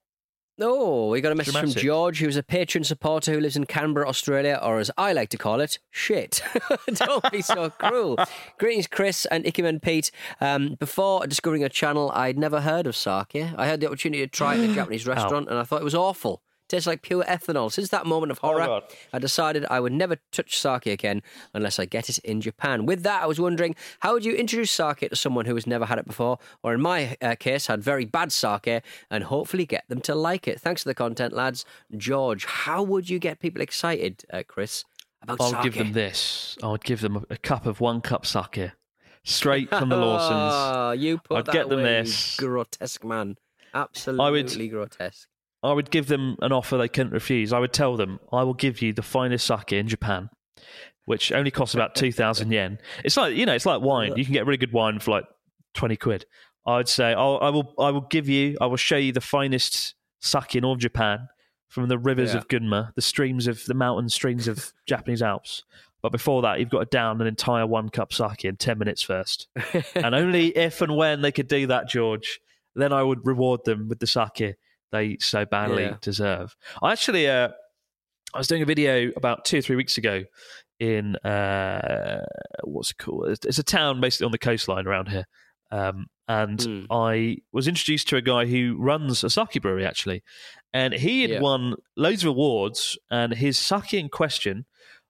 Oh, 0.59 1.09
we 1.09 1.21
got 1.21 1.31
a 1.31 1.35
message 1.35 1.53
Dramatic. 1.53 1.73
from 1.73 1.81
George, 1.81 2.19
who's 2.19 2.37
a 2.37 2.43
patron 2.43 2.83
supporter 2.83 3.31
who 3.31 3.39
lives 3.39 3.55
in 3.55 3.65
Canberra, 3.65 4.07
Australia, 4.07 4.59
or 4.61 4.79
as 4.79 4.91
I 4.97 5.11
like 5.11 5.29
to 5.29 5.37
call 5.37 5.59
it, 5.59 5.79
shit. 5.89 6.43
Don't 6.93 7.31
be 7.31 7.41
so 7.41 7.69
cruel. 7.79 8.17
Greetings, 8.57 8.87
Chris 8.87 9.25
and 9.25 9.43
Ikemen 9.43 9.81
Pete. 9.81 10.11
Um, 10.39 10.75
before 10.79 11.25
discovering 11.25 11.61
your 11.61 11.69
channel, 11.69 12.11
I'd 12.13 12.37
never 12.37 12.61
heard 12.61 12.85
of 12.87 12.95
sake. 12.95 13.35
I 13.35 13.65
had 13.65 13.81
the 13.81 13.87
opportunity 13.87 14.23
to 14.23 14.27
try 14.31 14.55
it 14.55 14.63
at 14.63 14.69
a 14.69 14.73
Japanese 14.75 15.07
restaurant, 15.07 15.49
and 15.49 15.57
I 15.57 15.63
thought 15.63 15.81
it 15.81 15.85
was 15.85 15.95
awful. 15.95 16.41
Tastes 16.71 16.87
like 16.87 17.01
pure 17.01 17.25
ethanol. 17.25 17.69
Since 17.69 17.89
that 17.89 18.05
moment 18.05 18.31
of 18.31 18.37
horror, 18.37 18.65
God. 18.65 18.83
I 19.11 19.19
decided 19.19 19.65
I 19.69 19.81
would 19.81 19.91
never 19.91 20.15
touch 20.31 20.57
sake 20.57 20.85
again 20.85 21.21
unless 21.53 21.79
I 21.79 21.83
get 21.83 22.07
it 22.07 22.19
in 22.19 22.39
Japan. 22.39 22.85
With 22.85 23.03
that, 23.03 23.23
I 23.23 23.25
was 23.25 23.41
wondering 23.41 23.75
how 23.99 24.13
would 24.13 24.23
you 24.23 24.33
introduce 24.35 24.71
sake 24.71 24.99
to 24.99 25.13
someone 25.17 25.43
who 25.47 25.55
has 25.55 25.67
never 25.67 25.85
had 25.85 25.99
it 25.99 26.07
before, 26.07 26.39
or 26.63 26.73
in 26.73 26.79
my 26.79 27.17
uh, 27.21 27.35
case, 27.35 27.67
had 27.67 27.83
very 27.83 28.05
bad 28.05 28.31
sake, 28.31 28.83
and 29.09 29.25
hopefully 29.25 29.65
get 29.65 29.83
them 29.89 29.99
to 29.99 30.15
like 30.15 30.47
it. 30.47 30.61
Thanks 30.61 30.83
for 30.83 30.89
the 30.89 30.95
content, 30.95 31.33
lads. 31.33 31.65
George, 31.97 32.45
how 32.45 32.81
would 32.83 33.09
you 33.09 33.19
get 33.19 33.41
people 33.41 33.61
excited, 33.61 34.23
uh, 34.31 34.43
Chris, 34.47 34.85
about 35.21 35.41
I'll 35.41 35.51
sake? 35.51 35.63
give 35.63 35.75
them 35.75 35.91
this. 35.91 36.57
I 36.63 36.71
would 36.71 36.85
give 36.85 37.01
them 37.01 37.17
a, 37.17 37.33
a 37.33 37.37
cup 37.37 37.65
of 37.65 37.81
one 37.81 37.99
cup 37.99 38.25
sake, 38.25 38.71
straight 39.25 39.67
from 39.67 39.89
the 39.89 39.97
Lawsons. 40.05 40.53
Oh, 40.55 40.91
you 40.91 41.17
put 41.17 41.39
I'd 41.39 41.45
that 41.47 41.51
get 41.51 41.67
them 41.67 41.79
away, 41.79 42.03
this. 42.03 42.37
grotesque 42.37 43.03
man. 43.03 43.35
Absolutely 43.73 44.65
i 44.65 44.67
grotesque. 44.67 45.27
I 45.63 45.73
would 45.73 45.91
give 45.91 46.07
them 46.07 46.37
an 46.41 46.51
offer 46.51 46.77
they 46.77 46.87
couldn't 46.87 47.13
refuse. 47.13 47.53
I 47.53 47.59
would 47.59 47.73
tell 47.73 47.95
them, 47.97 48.19
I 48.31 48.43
will 48.43 48.53
give 48.53 48.81
you 48.81 48.93
the 48.93 49.03
finest 49.03 49.45
sake 49.45 49.71
in 49.73 49.87
Japan, 49.87 50.29
which 51.05 51.31
only 51.31 51.51
costs 51.51 51.75
about 51.75 51.95
2,000 51.95 52.51
yen. 52.51 52.79
It's 53.05 53.17
like, 53.17 53.35
you 53.35 53.45
know, 53.45 53.53
it's 53.53 53.65
like 53.65 53.81
wine. 53.81 54.13
You 54.15 54.25
can 54.25 54.33
get 54.33 54.45
really 54.45 54.57
good 54.57 54.73
wine 54.73 54.99
for 54.99 55.11
like 55.11 55.25
20 55.75 55.95
quid. 55.97 56.25
I'd 56.65 56.87
say, 56.89 57.13
I'll, 57.13 57.39
I 57.41 57.49
will 57.49 57.73
I 57.79 57.89
will 57.91 58.01
give 58.09 58.29
you, 58.29 58.57
I 58.61 58.67
will 58.67 58.77
show 58.77 58.97
you 58.97 59.11
the 59.11 59.21
finest 59.21 59.95
sake 60.19 60.55
in 60.55 60.63
all 60.63 60.73
of 60.73 60.79
Japan 60.79 61.27
from 61.69 61.87
the 61.87 61.97
rivers 61.97 62.33
Yeah. 62.33 62.39
of 62.39 62.47
Gunma, 62.47 62.93
the 62.95 63.01
streams 63.01 63.47
of 63.47 63.63
the 63.65 63.73
mountain 63.73 64.09
streams 64.09 64.47
of 64.47 64.71
Japanese 64.87 65.21
Alps. 65.21 65.63
But 66.01 66.11
before 66.11 66.41
that, 66.41 66.59
you've 66.59 66.69
got 66.69 66.79
to 66.79 66.85
down 66.85 67.21
an 67.21 67.27
entire 67.27 67.65
one 67.67 67.89
cup 67.89 68.11
sake 68.13 68.43
in 68.45 68.57
10 68.57 68.77
minutes 68.79 69.03
first. 69.03 69.47
and 69.95 70.15
only 70.15 70.47
if 70.57 70.81
and 70.81 70.95
when 70.95 71.21
they 71.21 71.31
could 71.31 71.47
do 71.47 71.67
that, 71.67 71.87
George, 71.87 72.39
then 72.75 72.91
I 72.91 73.03
would 73.03 73.25
reward 73.25 73.61
them 73.65 73.87
with 73.87 73.99
the 73.99 74.07
sake 74.07 74.41
they 74.91 75.17
so 75.19 75.45
badly 75.45 75.83
Yeah. 75.83 75.97
deserve. 76.01 76.55
I 76.81 76.91
actually, 76.91 77.29
uh, 77.29 77.49
I 78.33 78.37
was 78.37 78.47
doing 78.47 78.61
a 78.61 78.65
video 78.65 79.11
about 79.15 79.45
two 79.45 79.57
or 79.59 79.61
three 79.61 79.75
weeks 79.75 79.97
ago 79.97 80.23
in 80.79 81.15
uh, 81.17 82.25
what's 82.63 82.91
it 82.91 82.97
called? 82.97 83.29
It's- 83.29 83.57
a 83.59 83.63
town 83.63 84.01
basically 84.01 84.25
on 84.25 84.31
the 84.31 84.37
coastline 84.37 84.87
around 84.87 85.09
here. 85.09 85.25
Um, 85.71 86.07
and 86.27 86.61
Hmm. 86.61 86.85
I 86.89 87.37
was 87.51 87.67
introduced 87.67 88.07
to 88.09 88.17
a 88.17 88.21
guy 88.21 88.45
who 88.45 88.75
runs 88.79 89.23
a 89.23 89.29
sake 89.29 89.61
brewery 89.61 89.85
actually, 89.85 90.23
and 90.73 90.93
he 90.93 91.21
had 91.21 91.31
Yeah. 91.31 91.39
won 91.41 91.75
loads 91.97 92.23
of 92.23 92.29
awards. 92.29 92.97
And 93.09 93.33
his 93.33 93.57
sake 93.59 93.93
in 93.93 94.09
question 94.09 94.65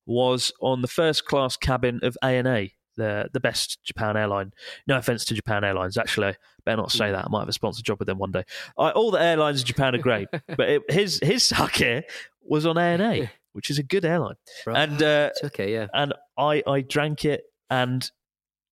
was 0.06 0.52
on 0.62 0.82
the 0.82 0.88
first 0.88 1.26
class 1.26 1.56
cabin 1.58 2.00
of 2.04 2.18
ANA, 2.24 2.68
the 2.98 3.30
the 3.34 3.40
best 3.40 3.80
Japan 3.84 4.18
airline. 4.18 4.54
No 4.88 4.98
offense 4.98 5.26
to 5.26 5.34
Japan 5.34 5.64
Airlines, 5.64 5.98
actually, 5.98 6.28
I 6.30 6.36
better 6.66 6.78
not 6.78 6.92
say 6.92 7.12
that. 7.12 7.26
I 7.26 7.28
might 7.30 7.40
have 7.42 7.50
a 7.50 7.54
sponsored 7.54 7.86
job 7.86 8.00
with 8.00 8.08
them 8.08 8.18
one 8.18 8.32
day. 8.32 8.44
I, 8.78 8.92
all 8.92 9.12
the 9.12 9.22
airlines 9.22 9.62
in 9.62 9.68
Japan 9.68 9.96
are 9.96 10.00
great, 10.00 10.28
but 10.48 10.70
it, 10.70 10.82
his 10.90 11.20
his 11.24 11.44
sake 11.44 12.06
was 12.44 12.66
on 12.66 12.78
ANA, 12.78 13.32
which 13.54 13.70
is 13.70 13.80
a 13.80 13.84
good 13.84 14.06
airline. 14.06 14.36
And 14.68 15.02
uh, 15.02 15.30
It's 15.32 15.44
okay, 15.46 15.72
yeah. 15.74 15.88
and 15.94 16.14
I 16.38 16.64
I 16.68 16.82
drank 16.82 17.26
it 17.26 17.44
and 17.70 18.10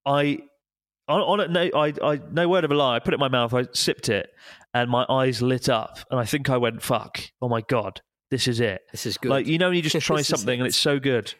I 0.05 0.39
on, 1.07 1.21
on 1.21 1.39
it 1.39 1.49
no 1.51 1.69
I 1.79 1.93
I 2.03 2.19
no 2.31 2.47
word 2.49 2.63
of 2.65 2.71
a 2.71 2.75
lie 2.75 2.95
I 2.95 2.99
put 2.99 3.13
it 3.13 3.15
in 3.15 3.19
my 3.19 3.29
mouth 3.29 3.53
I 3.53 3.65
sipped 3.73 4.09
it 4.09 4.29
and 4.73 4.89
my 4.89 5.05
eyes 5.09 5.41
lit 5.41 5.67
up 5.69 5.97
and 6.11 6.19
I 6.19 6.25
think 6.25 6.49
I 6.49 6.57
went 6.57 6.81
fuck 6.81 7.19
oh 7.41 7.49
my 7.49 7.61
god 7.61 8.01
this 8.29 8.47
is 8.47 8.59
it 8.59 8.81
This 8.91 9.05
is 9.07 9.17
good. 9.17 9.29
like 9.29 9.47
you 9.47 9.57
know 9.57 9.69
when 9.69 9.77
you 9.77 9.81
just 9.81 9.99
try 10.05 10.21
something 10.21 10.59
it. 10.59 10.61
and 10.61 10.67
it's 10.67 10.77
so 10.77 10.99
good 10.99 11.33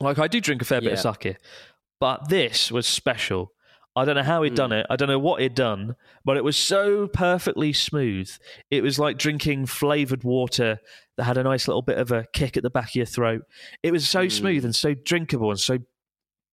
like 0.00 0.18
I 0.18 0.26
do 0.28 0.40
drink 0.40 0.62
a 0.62 0.64
fair 0.64 0.80
bit 0.80 0.92
of 0.92 0.98
sake 0.98 1.36
but 2.00 2.28
this 2.28 2.70
was 2.72 2.86
special 2.86 3.52
I 3.96 4.04
don't 4.04 4.14
know 4.14 4.22
how 4.22 4.42
he'd 4.44 4.50
Hmm. 4.50 4.54
done 4.56 4.72
it. 4.72 4.86
I 4.88 4.94
don't 4.94 5.08
know 5.08 5.18
what 5.18 5.40
he'd 5.40 5.56
done, 5.56 5.96
but 6.24 6.36
it 6.36 6.44
was 6.44 6.56
so 6.56 7.08
perfectly 7.08 7.72
smooth. 7.72 8.30
It 8.70 8.84
was 8.84 8.96
like 9.00 9.18
drinking 9.18 9.66
flavored 9.66 10.22
water 10.22 10.78
that 11.16 11.24
had 11.24 11.36
a 11.36 11.42
nice 11.42 11.66
little 11.66 11.82
bit 11.82 11.98
of 11.98 12.12
a 12.12 12.26
kick 12.32 12.56
at 12.56 12.62
the 12.62 12.70
back 12.70 12.90
of 12.90 12.94
your 12.94 13.06
throat. 13.06 13.42
It 13.82 13.90
was 13.90 14.08
so 14.08 14.24
Hmm. 14.24 14.28
smooth 14.28 14.64
and 14.64 14.76
so 14.76 14.94
drinkable 14.94 15.50
and 15.50 15.58
so 15.58 15.78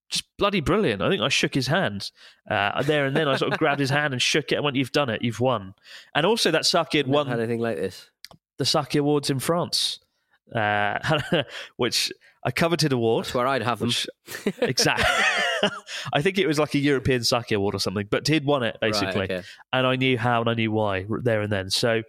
just 0.10 0.24
bloody 0.40 0.60
brilliant. 0.60 1.04
I 1.04 1.10
think 1.10 1.22
I 1.22 1.30
shook 1.30 1.54
his 1.54 1.68
hand 1.68 2.10
uh, 2.50 2.82
there 2.82 3.06
and 3.06 3.16
then. 3.16 3.28
I 3.28 3.36
sort 3.36 3.54
of 3.54 3.60
grabbed 3.60 3.80
his 3.80 3.92
hand 3.92 4.14
and 4.14 4.22
shook 4.22 4.52
it 4.52 4.56
and 4.56 4.64
went, 4.64 4.76
"You've 4.78 4.92
done 4.92 5.10
it. 5.12 5.22
You've 5.22 5.40
won." 5.40 5.76
And 6.16 6.26
also 6.26 6.50
that 6.50 6.66
sake 6.66 6.94
had 6.94 7.06
won 7.08 7.32
anything 7.32 7.60
like 7.60 7.76
this. 7.78 8.10
the 8.58 8.66
sake 8.66 8.96
awards 8.96 9.30
in 9.30 9.38
France, 9.40 10.00
uh, 10.56 11.44
which 11.78 12.12
a 12.46 12.52
coveted 12.52 12.94
award. 12.94 13.26
That's 13.26 13.34
where 13.36 13.48
I'd 13.48 13.64
have 13.64 13.80
them. 13.80 13.88
which- 13.90 14.08
exactly. 14.60 15.06
I 16.14 16.22
think 16.22 16.38
it 16.38 16.48
was 16.48 16.60
like 16.60 16.76
a 16.76 16.80
European 16.80 17.24
sake 17.24 17.52
award 17.52 17.76
or 17.76 17.80
something, 17.80 18.08
but 18.10 18.28
he'd 18.28 18.46
won 18.46 18.64
it 18.64 18.78
basically, 18.80 19.24
okay. 19.24 19.42
and 19.74 19.88
I 19.88 19.96
knew 19.96 20.18
how 20.18 20.42
and 20.42 20.50
I 20.50 20.54
knew 20.54 20.72
why 20.72 21.06
there 21.24 21.42
and 21.42 21.52
then. 21.52 21.70
So 21.70 22.04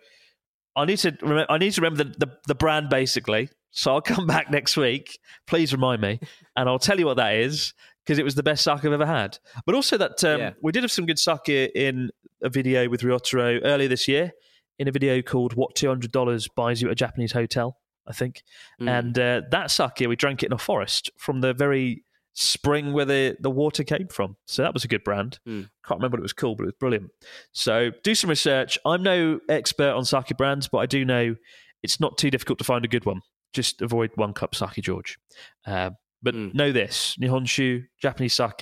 I 0.77 0.85
need 0.85 0.99
to 0.99 1.17
remember. 1.23 1.47
I 1.51 1.59
need 1.59 1.73
to 1.73 1.81
remember 1.81 2.05
the, 2.05 2.27
the, 2.27 2.33
the 2.49 2.55
brand 2.55 2.91
basically. 2.91 3.49
So 3.71 3.95
I'll 3.95 4.01
come 4.03 4.27
back 4.35 4.51
next 4.51 4.77
week. 4.77 5.19
Please 5.47 5.73
remind 5.73 6.03
me, 6.03 6.21
and 6.55 6.69
I'll 6.69 6.79
tell 6.79 6.99
you 6.99 7.07
what 7.07 7.17
that 7.17 7.35
is 7.37 7.73
because 8.05 8.19
it 8.19 8.25
was 8.25 8.35
the 8.35 8.43
best 8.43 8.63
sake 8.63 8.85
I've 8.85 8.93
ever 8.93 9.07
had. 9.07 9.39
But 9.65 9.75
also 9.75 9.97
that 9.97 10.23
um, 10.25 10.39
Yeah. 10.41 10.51
we 10.63 10.71
did 10.73 10.83
have 10.83 10.93
some 10.93 11.07
good 11.07 11.19
sake 11.19 11.49
in 11.49 12.11
a 12.43 12.51
video 12.51 12.89
with 12.89 13.01
Ryotaro 13.01 13.61
earlier 13.65 13.89
this 13.89 14.07
year 14.07 14.33
in 14.79 14.87
a 14.87 14.93
video 14.93 15.23
called 15.23 15.55
"What 15.55 15.75
Two 15.75 15.89
Hundred 15.89 16.13
Dollars 16.13 16.47
Buys 16.49 16.83
You 16.83 16.89
at 16.89 16.93
a 16.93 16.97
Japanese 16.97 17.33
Hotel." 17.33 17.77
I 18.09 18.13
think, 18.13 18.43
Mm. 18.81 18.89
and 18.89 19.19
uh, 19.19 19.43
that 19.51 19.71
sake 19.71 20.07
we 20.09 20.17
drank 20.17 20.43
it 20.43 20.47
in 20.47 20.53
a 20.53 20.59
forest 20.59 21.11
from 21.19 21.41
the 21.41 21.53
very 21.53 22.05
spring 22.39 22.93
where 22.93 23.07
the, 23.07 23.37
the 23.41 23.51
water 23.51 23.83
came 23.83 24.09
from. 24.09 24.37
So 24.47 24.63
that 24.63 24.75
was 24.75 24.85
a 24.85 24.89
good 24.89 25.03
brand. 25.03 25.39
Mm. 25.49 25.71
Can't 25.87 25.99
remember 25.99 26.17
what 26.17 26.21
it 26.21 26.23
was 26.23 26.33
called, 26.35 26.59
but 26.59 26.65
it 26.65 26.67
was 26.67 26.75
brilliant. 26.79 27.11
So 27.53 27.91
do 28.03 28.15
some 28.15 28.29
research. 28.31 28.79
I'm 28.85 29.03
no 29.03 29.41
expert 29.49 29.93
on 29.93 30.05
sake 30.05 30.37
brands, 30.37 30.69
but 30.69 30.79
I 30.79 30.87
do 30.87 31.05
know 31.05 31.37
it's 31.83 31.99
not 31.99 32.19
too 32.19 32.31
difficult 32.31 32.59
to 32.59 32.65
find 32.65 32.85
a 32.85 32.89
good 32.89 33.07
one. 33.07 33.23
Just 33.55 33.81
avoid 33.81 34.11
one 34.17 34.35
cup 34.35 34.55
sake, 34.55 34.75
George. 34.83 35.19
Uh, 35.67 35.91
but 36.23 36.35
Mm. 36.35 36.55
know 36.55 36.73
this: 36.73 37.17
Nihonshu, 37.21 37.87
Japanese 38.03 38.35
sake. 38.35 38.61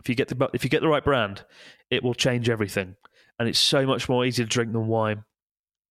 If 0.00 0.08
you 0.08 0.14
get 0.14 0.28
the 0.28 0.50
if 0.54 0.62
you 0.62 0.70
get 0.70 0.80
the 0.82 0.88
right 0.88 1.02
brand, 1.04 1.44
it 1.90 2.02
will 2.04 2.14
change 2.14 2.48
everything, 2.48 2.94
and 3.38 3.48
it's 3.48 3.58
so 3.58 3.84
much 3.86 4.08
more 4.08 4.24
easy 4.24 4.42
to 4.44 4.48
drink 4.48 4.72
than 4.72 4.86
wine. 4.86 5.24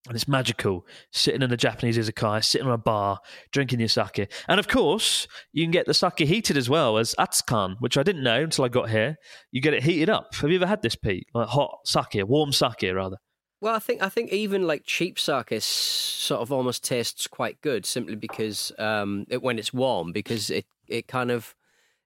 And 0.07 0.15
it's 0.15 0.27
magical 0.27 0.85
sitting 1.11 1.43
in 1.43 1.51
a 1.51 1.57
Japanese 1.57 1.95
izakaya, 1.97 2.43
sitting 2.43 2.65
on 2.67 2.73
a 2.73 2.77
bar, 2.77 3.19
drinking 3.51 3.79
your 3.79 3.87
sake. 3.87 4.31
And 4.47 4.59
of 4.59 4.67
course, 4.67 5.27
you 5.53 5.63
can 5.63 5.71
get 5.71 5.85
the 5.85 5.93
sake 5.93 6.19
heated 6.19 6.57
as 6.57 6.69
well 6.69 6.97
as 6.97 7.13
atsukan, 7.19 7.75
which 7.79 7.97
I 7.97 8.03
didn't 8.03 8.23
know 8.23 8.41
until 8.41 8.65
I 8.65 8.69
got 8.69 8.89
here. 8.89 9.17
You 9.51 9.61
get 9.61 9.75
it 9.75 9.83
heated 9.83 10.09
up. 10.09 10.33
Have 10.35 10.49
you 10.49 10.55
ever 10.55 10.65
had 10.65 10.81
this, 10.81 10.95
Pete? 10.95 11.27
Like 11.35 11.49
hot 11.49 11.81
sake, 11.85 12.27
warm 12.27 12.51
sake, 12.51 12.91
rather. 12.93 13.17
Well, 13.61 13.75
I 13.75 13.79
think 13.79 14.01
I 14.01 14.09
think 14.09 14.31
even 14.31 14.65
like 14.65 14.85
cheap 14.85 15.19
sake 15.19 15.53
sort 15.61 16.41
of 16.41 16.51
almost 16.51 16.83
tastes 16.83 17.27
quite 17.27 17.61
good 17.61 17.85
simply 17.85 18.15
because 18.15 18.71
um, 18.79 19.27
it, 19.29 19.43
when 19.43 19.59
it's 19.59 19.71
warm 19.71 20.11
because 20.11 20.49
it, 20.49 20.65
it 20.87 21.07
kind 21.07 21.29
of 21.29 21.53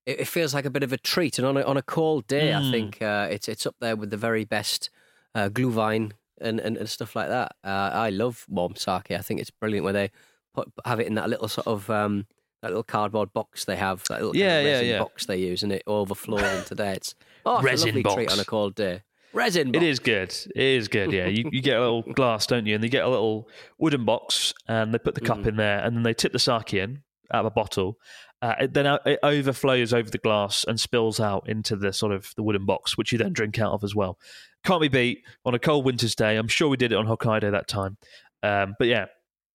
it, 0.06 0.20
it 0.20 0.28
feels 0.28 0.54
like 0.54 0.66
a 0.66 0.70
bit 0.70 0.84
of 0.84 0.92
a 0.92 0.98
treat 0.98 1.40
and 1.40 1.48
on 1.48 1.56
a, 1.56 1.62
on 1.62 1.78
a 1.78 1.82
cold 1.82 2.28
day 2.28 2.54
I 2.54 2.60
Mm. 2.60 2.72
think 2.72 3.02
uh, 3.02 3.30
it's 3.32 3.48
it's 3.48 3.66
up 3.66 3.78
there 3.80 3.96
with 3.96 4.10
the 4.10 4.18
very 4.18 4.44
best 4.44 4.90
uh, 5.34 5.48
glühwein 5.48 6.12
and, 6.42 6.60
and, 6.60 6.78
and 6.78 6.90
stuff 6.90 7.16
like 7.16 7.30
that. 7.30 7.56
Uh, 7.64 7.92
I 7.94 8.10
love 8.10 8.46
warm 8.50 8.76
sake. 8.76 9.12
I 9.12 9.18
think 9.20 9.40
it's 9.40 9.52
brilliant 9.52 9.84
where 9.84 9.94
they 9.94 10.12
put 10.54 10.72
have 10.86 11.00
it 11.00 11.08
in 11.08 11.16
that 11.16 11.30
little 11.30 11.48
sort 11.48 11.68
of 11.68 11.90
um, 11.90 12.26
that 12.62 12.70
little 12.70 12.84
cardboard 12.84 13.34
box 13.34 13.66
they 13.66 13.76
have 13.76 14.04
that 14.10 14.20
little 14.20 14.32
kind 14.34 14.40
Yeah, 14.42 14.58
of 14.60 14.66
yeah, 14.66 14.72
resin 14.74 14.88
yeah. 14.88 15.00
box 15.00 15.26
they 15.26 15.38
use 15.38 15.64
and 15.64 15.72
it 15.72 15.84
overflows 15.88 16.42
into 16.60 16.76
there. 16.76 16.94
It's 16.94 17.16
oh, 17.46 17.58
it's 17.58 17.64
Resin 17.66 17.90
a 17.90 17.92
lovely 18.00 18.04
treat 18.16 18.28
box. 18.28 18.34
on 18.34 18.40
a 18.40 18.46
cold 18.46 18.76
day. 18.76 19.02
Resin. 19.34 19.70
It 19.70 19.74
box. 19.74 19.84
is 19.86 20.00
good. 20.00 20.30
It 20.56 20.64
is 20.64 20.88
good. 20.88 21.12
Yeah, 21.12 21.28
you, 21.28 21.50
you 21.52 21.62
get 21.62 21.76
a 21.76 21.82
little 21.82 22.02
glass, 22.14 22.48
don't 22.48 22.66
you? 22.66 22.74
And 22.76 22.82
they 22.84 22.88
get 22.88 23.04
a 23.04 23.10
little 23.10 23.50
wooden 23.78 24.06
box, 24.06 24.54
and 24.68 24.94
they 24.94 24.98
put 24.98 25.14
the 25.16 25.20
cup 25.22 25.46
in 25.46 25.58
there, 25.58 25.80
and 25.80 25.94
then 25.96 26.04
they 26.04 26.14
tip 26.14 26.32
the 26.32 26.40
sake 26.40 26.74
in 26.74 27.02
out 27.34 27.42
of 27.42 27.48
a 27.48 27.52
bottle. 27.52 27.98
Uh, 28.42 28.56
it, 28.62 28.74
then 28.74 28.86
it 29.06 29.20
overflows 29.24 29.94
over 29.94 30.10
the 30.10 30.18
glass 30.20 30.64
and 30.68 30.80
spills 30.80 31.20
out 31.20 31.50
into 31.50 31.76
the 31.76 31.92
sort 31.92 32.14
of 32.14 32.32
the 32.38 32.44
wooden 32.44 32.66
box, 32.66 32.98
which 32.98 33.12
you 33.12 33.18
then 33.18 33.34
drink 33.34 33.60
out 33.60 33.74
of 33.74 33.84
as 33.84 33.94
well. 33.94 34.18
Can't 34.66 34.82
be 34.82 34.88
beat 34.88 35.24
on 35.46 35.54
a 35.54 35.60
cold 35.60 35.86
winter's 35.86 36.16
day. 36.16 36.36
I'm 36.38 36.48
sure 36.48 36.68
we 36.70 36.78
did 36.78 36.92
it 36.92 36.96
on 36.96 37.06
Hokkaido 37.06 37.52
that 37.52 37.68
time. 37.68 37.98
Um, 38.44 38.76
but 38.80 38.88
yeah, 38.88 39.06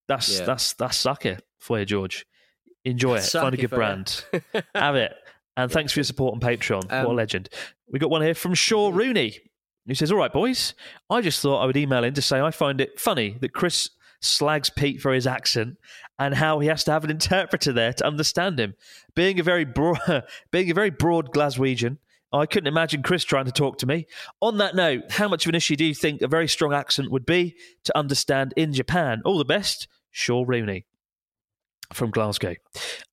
that's 0.09 0.39
Yeah. 0.41 0.47
that's 0.47 0.73
that's 0.75 0.97
sake 0.97 1.39
for 1.59 1.79
you, 1.79 1.85
George. 1.85 2.25
Enjoy 2.85 3.17
it. 3.17 3.25
Find 3.25 3.53
a 3.55 3.57
good 3.59 3.71
brand. 3.71 4.25
Have 4.75 4.97
it. 4.97 5.13
And 5.57 5.71
thanks 5.73 5.93
for 5.93 5.99
your 6.01 6.05
support 6.05 6.35
on 6.35 6.41
Patreon. 6.41 6.85
what 6.85 6.93
a 6.93 7.09
Um, 7.11 7.17
legend. 7.17 7.49
We 7.91 7.99
got 7.99 8.09
one 8.11 8.23
here 8.23 8.35
from 8.35 8.55
Shaw 8.55 8.91
Rooney. 8.91 9.39
He 9.87 9.95
says, 9.95 10.13
All 10.13 10.19
right, 10.19 10.33
boys, 10.33 10.75
I 11.11 11.21
just 11.21 11.43
thought 11.43 11.61
I 11.61 11.67
would 11.67 11.77
email 11.77 12.05
in 12.05 12.15
to 12.15 12.23
say 12.23 12.41
I 12.41 12.51
find 12.53 12.81
it 12.81 12.99
funny 13.01 13.37
that 13.41 13.53
Chris 13.53 13.91
slags 14.23 14.71
Pete 14.71 15.01
for 15.01 15.13
his 15.13 15.27
accent 15.27 15.77
and 16.19 16.35
how 16.35 16.61
he 16.61 16.69
has 16.69 16.85
to 16.85 16.93
have 16.93 17.03
an 17.05 17.11
interpreter 17.11 17.73
there 17.73 17.93
to 17.95 18.07
understand 18.07 18.61
him. 18.61 18.75
Being 19.17 19.41
a 19.41 19.43
very 19.43 19.65
broad, 19.65 19.99
being 20.53 20.71
a 20.71 20.75
very 20.75 20.91
broad 20.91 21.33
Glaswegian, 21.33 21.99
I 22.33 22.47
couldn't 22.47 22.69
imagine 22.69 23.03
Chris 23.03 23.25
trying 23.25 23.47
to 23.47 23.53
talk 23.53 23.79
to 23.79 23.87
me. 23.87 24.07
On 24.41 24.59
that 24.59 24.75
note, 24.75 25.11
how 25.11 25.29
much 25.29 25.47
of 25.47 25.49
an 25.49 25.55
issue 25.55 25.77
do 25.77 25.85
you 25.85 25.95
think 25.95 26.23
a 26.23 26.29
very 26.29 26.47
strong 26.47 26.73
accent 26.73 27.11
would 27.11 27.27
be 27.27 27.57
to 27.85 27.97
understand 27.97 28.55
in 28.57 28.73
Japan? 28.73 29.23
All 29.25 29.39
the 29.39 29.45
best, 29.45 29.89
Shaw 30.11 30.45
Rooney 30.47 30.87
from 31.93 32.11
Glasgow. 32.11 32.55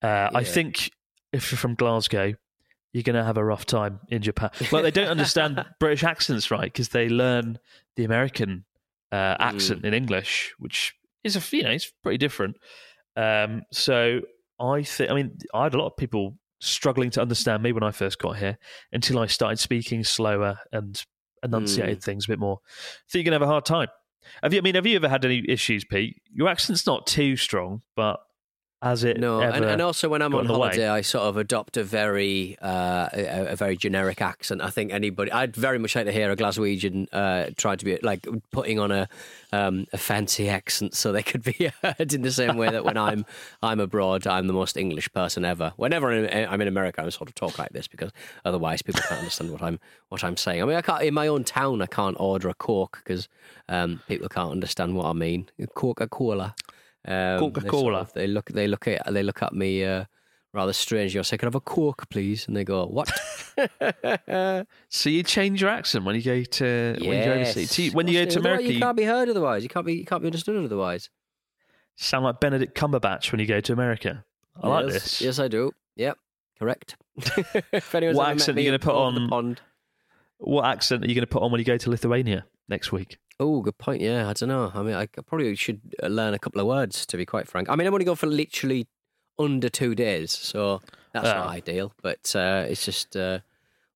Uh, 0.02 0.30
I 0.34 0.44
think 0.44 0.92
if 1.34 1.52
you're 1.52 1.58
from 1.58 1.76
Glasgow, 1.76 2.34
you're 2.94 3.04
going 3.04 3.16
to 3.16 3.24
have 3.24 3.38
a 3.38 3.44
rough 3.44 3.66
time 3.66 4.00
in 4.10 4.22
Japan. 4.22 4.50
Like 4.72 4.84
they 4.84 4.92
don't 4.92 5.10
understand 5.10 5.64
British 5.80 6.04
accents, 6.04 6.52
right? 6.52 6.64
Because 6.64 6.90
they 6.90 7.10
learn 7.10 7.60
the 7.96 8.04
American 8.04 8.66
uh, 9.12 9.36
accent 9.40 9.86
in 9.86 9.94
English, 9.94 10.54
which 10.60 10.94
is 11.24 11.36
a 11.36 11.56
you 11.56 11.64
know 11.64 11.72
it's 11.72 11.92
pretty 12.04 12.18
different. 12.18 12.58
Um, 13.16 13.64
so 13.72 14.22
I 14.60 14.84
think 14.84 15.12
I 15.12 15.14
mean 15.14 15.38
I 15.54 15.64
had 15.64 15.74
a 15.74 15.78
lot 15.78 15.88
of 15.88 15.98
people 15.98 16.38
struggling 16.60 17.10
to 17.12 17.22
understand 17.22 17.64
me 17.64 17.72
when 17.72 17.84
I 17.84 17.92
first 17.92 18.20
got 18.20 18.38
here 18.38 18.58
until 18.92 19.20
I 19.20 19.28
started 19.28 19.60
speaking 19.60 20.04
slower 20.04 20.60
and 20.72 21.02
enunciated 21.44 21.98
hmm. 21.98 22.02
things 22.02 22.26
a 22.26 22.30
bit 22.30 22.40
more. 22.40 22.60
Think 23.10 23.26
you're 23.26 23.32
gonna 23.32 23.36
have 23.36 23.50
a 23.50 23.52
hard 23.52 23.66
time. 23.66 23.90
Have 24.44 24.54
you? 24.54 24.60
I 24.60 24.62
mean, 24.62 24.76
have 24.76 24.86
you 24.86 24.96
ever 24.96 25.10
had 25.10 25.24
any 25.26 25.44
issues, 25.48 25.86
Pete? 25.86 26.22
Your 26.34 26.50
accent's 26.50 26.86
not 26.86 27.08
too 27.08 27.36
strong, 27.38 27.82
but 27.96 28.20
has 28.82 29.04
it? 29.04 29.20
No, 29.20 29.40
ever 29.40 29.56
and, 29.56 29.66
and 29.66 29.82
also 29.82 30.08
when 30.08 30.22
I'm 30.22 30.36
on 30.36 30.48
way? 30.48 30.54
holiday, 30.54 30.88
I 30.88 31.02
sort 31.02 31.24
of 31.24 31.38
adopt 31.38 31.78
a 31.78 31.84
very 31.84 32.58
uh, 32.62 33.10
a, 33.12 33.48
a 33.54 33.56
very 33.56 33.76
generic 33.76 34.22
accent. 34.22 34.62
I 34.62 34.70
think 34.70 34.94
anybody, 34.94 35.32
I'd 35.32 35.56
very 35.56 35.80
much 35.80 35.96
like 35.96 36.06
to 36.06 36.12
hear 36.12 36.32
a 36.32 36.36
Glaswegian 36.36 37.08
uh, 37.12 37.50
try 37.58 37.76
to 37.76 37.86
be 37.86 37.98
like 38.04 38.28
putting 38.52 38.78
on 38.78 38.92
a 38.92 39.10
um, 39.52 39.88
a 39.94 39.98
fancy 39.98 40.48
accent 40.48 40.94
so 40.94 41.12
they 41.12 41.24
could 41.24 41.44
be 41.44 41.72
heard 41.84 42.14
in 42.14 42.22
the 42.22 42.32
same 42.32 42.56
way 42.58 42.70
that 42.70 42.86
when 42.86 42.98
I'm 42.98 43.26
I'm 43.64 43.80
abroad, 43.80 44.28
I'm 44.28 44.46
the 44.48 44.54
most 44.54 44.78
English 44.78 45.12
person 45.12 45.44
ever. 45.44 45.74
Whenever 45.78 46.12
I'm 46.12 46.52
I'm 46.52 46.62
in 46.62 46.68
America, 46.68 47.02
I 47.02 47.10
sort 47.10 47.30
of 47.30 47.36
talk 47.36 47.58
like 47.58 47.72
this 47.72 47.88
because 47.88 48.12
otherwise 48.46 48.84
people 48.84 49.02
can't 49.02 49.20
understand 49.20 49.52
what 49.52 49.64
I'm 49.64 49.80
what 50.10 50.24
I'm 50.24 50.38
saying. 50.38 50.62
I 50.62 50.66
mean, 50.66 50.76
I 50.76 50.82
can't 50.82 51.02
in 51.02 51.14
my 51.16 51.28
own 51.28 51.44
town, 51.44 51.82
I 51.82 51.88
can't 51.88 52.18
order 52.20 52.50
a 52.50 52.54
coke 52.54 53.02
because 53.04 53.28
um, 53.70 54.02
people 54.08 54.30
can't 54.30 54.52
understand 54.52 54.96
what 54.96 55.08
I 55.08 55.14
mean. 55.14 55.50
Coca 55.74 56.08
Cola. 56.08 56.54
Um, 57.08 57.14
they 57.14 57.40
sort 57.40 57.54
Coca-Cola. 57.54 58.00
of- 58.00 58.14
They, 58.14 58.28
look. 58.28 58.50
They 58.50 58.68
look 58.68 58.88
at. 58.88 59.12
They 59.14 59.24
look 59.24 59.42
at 59.42 59.54
me 59.54 59.84
uh, 59.86 60.06
rather 60.54 60.74
strangely. 60.74 61.20
I 61.20 61.24
say, 61.24 61.38
"Can 61.38 61.48
I 61.48 61.50
have 61.50 61.56
a 61.56 61.62
coke, 61.62 62.10
please?" 62.10 62.48
And 62.48 62.56
they 62.58 62.64
go, 62.64 62.86
"What?" 62.86 63.10
So 64.90 65.10
you 65.10 65.24
change 65.24 65.62
your 65.62 65.70
accent 65.70 66.06
when 66.06 66.16
you 66.16 66.22
go 66.22 66.44
to 66.44 66.96
when 67.00 67.18
you 67.20 67.26
go 67.26 67.34
overseas. 67.34 67.80
You- 67.80 67.92
when 67.92 68.08
you 68.08 68.24
go 68.26 68.30
to 68.30 68.40
America, 68.40 68.72
you 68.74 68.80
can't 68.80 68.98
be 68.98 69.04
heard 69.04 69.30
otherwise. 69.30 69.64
You 69.64 69.70
can't 69.70 69.86
be. 69.86 69.96
You 69.96 70.06
can't 70.06 70.22
be 70.22 70.28
understood 70.28 70.64
otherwise. 70.64 71.10
sound 71.96 72.26
like 72.26 72.40
Benedict 72.40 72.78
Cumberbatch 72.78 73.32
when 73.32 73.40
you 73.40 73.48
go 73.48 73.60
to 73.62 73.74
America. 73.74 74.24
I 74.62 74.68
like 74.68 74.88
this. 74.88 75.22
Yes, 75.22 75.40
I 75.40 75.48
do. 75.48 75.72
Yep, 75.96 76.18
correct. 76.60 76.96
if 77.72 77.94
anyone's 77.96 78.18
What 78.18 78.30
accent 78.30 78.58
are 78.58 78.62
you 78.62 78.68
gonna 78.68 78.80
put 78.80 78.94
over 78.96 79.12
the 79.18 79.22
on- 79.26 79.30
Pond. 79.30 79.62
What 80.40 80.66
accent 80.66 81.04
are 81.04 81.08
you 81.08 81.16
going 81.16 81.24
to 81.26 81.28
put 81.32 81.42
on 81.42 81.52
when 81.52 81.58
you 81.58 81.66
go 81.66 81.78
to 81.78 81.90
Lithuania 81.90 82.46
next 82.70 82.92
week? 82.92 83.18
Oh, 83.40 83.62
good 83.62 83.78
point. 83.78 84.02
Yeah, 84.02 84.28
I 84.30 84.34
don't 84.34 84.50
know. 84.50 84.72
I 84.74 84.82
mean, 84.82 84.96
I 84.96 85.06
probably 85.06 85.56
should 85.56 85.80
uh, 86.02 86.08
learn 86.08 86.34
a 86.34 86.40
couple 86.40 86.60
of 86.60 86.68
words 86.68 87.06
to 87.06 87.18
be 87.18 87.26
quite 87.26 87.48
frank. 87.48 87.70
I 87.70 87.76
mean, 87.76 87.86
I'm 87.88 87.94
only 87.94 88.06
going 88.06 88.16
for 88.18 88.26
literally 88.28 88.88
under 89.38 89.70
two 89.70 89.94
days, 89.94 90.32
so 90.32 90.82
that's 91.14 91.26
not 91.26 91.46
Oh. 91.46 91.50
ideal. 91.50 91.94
But 92.02 92.36
uh, 92.36 92.66
it's 92.68 92.84
just 92.84 93.16
uh, 93.16 93.40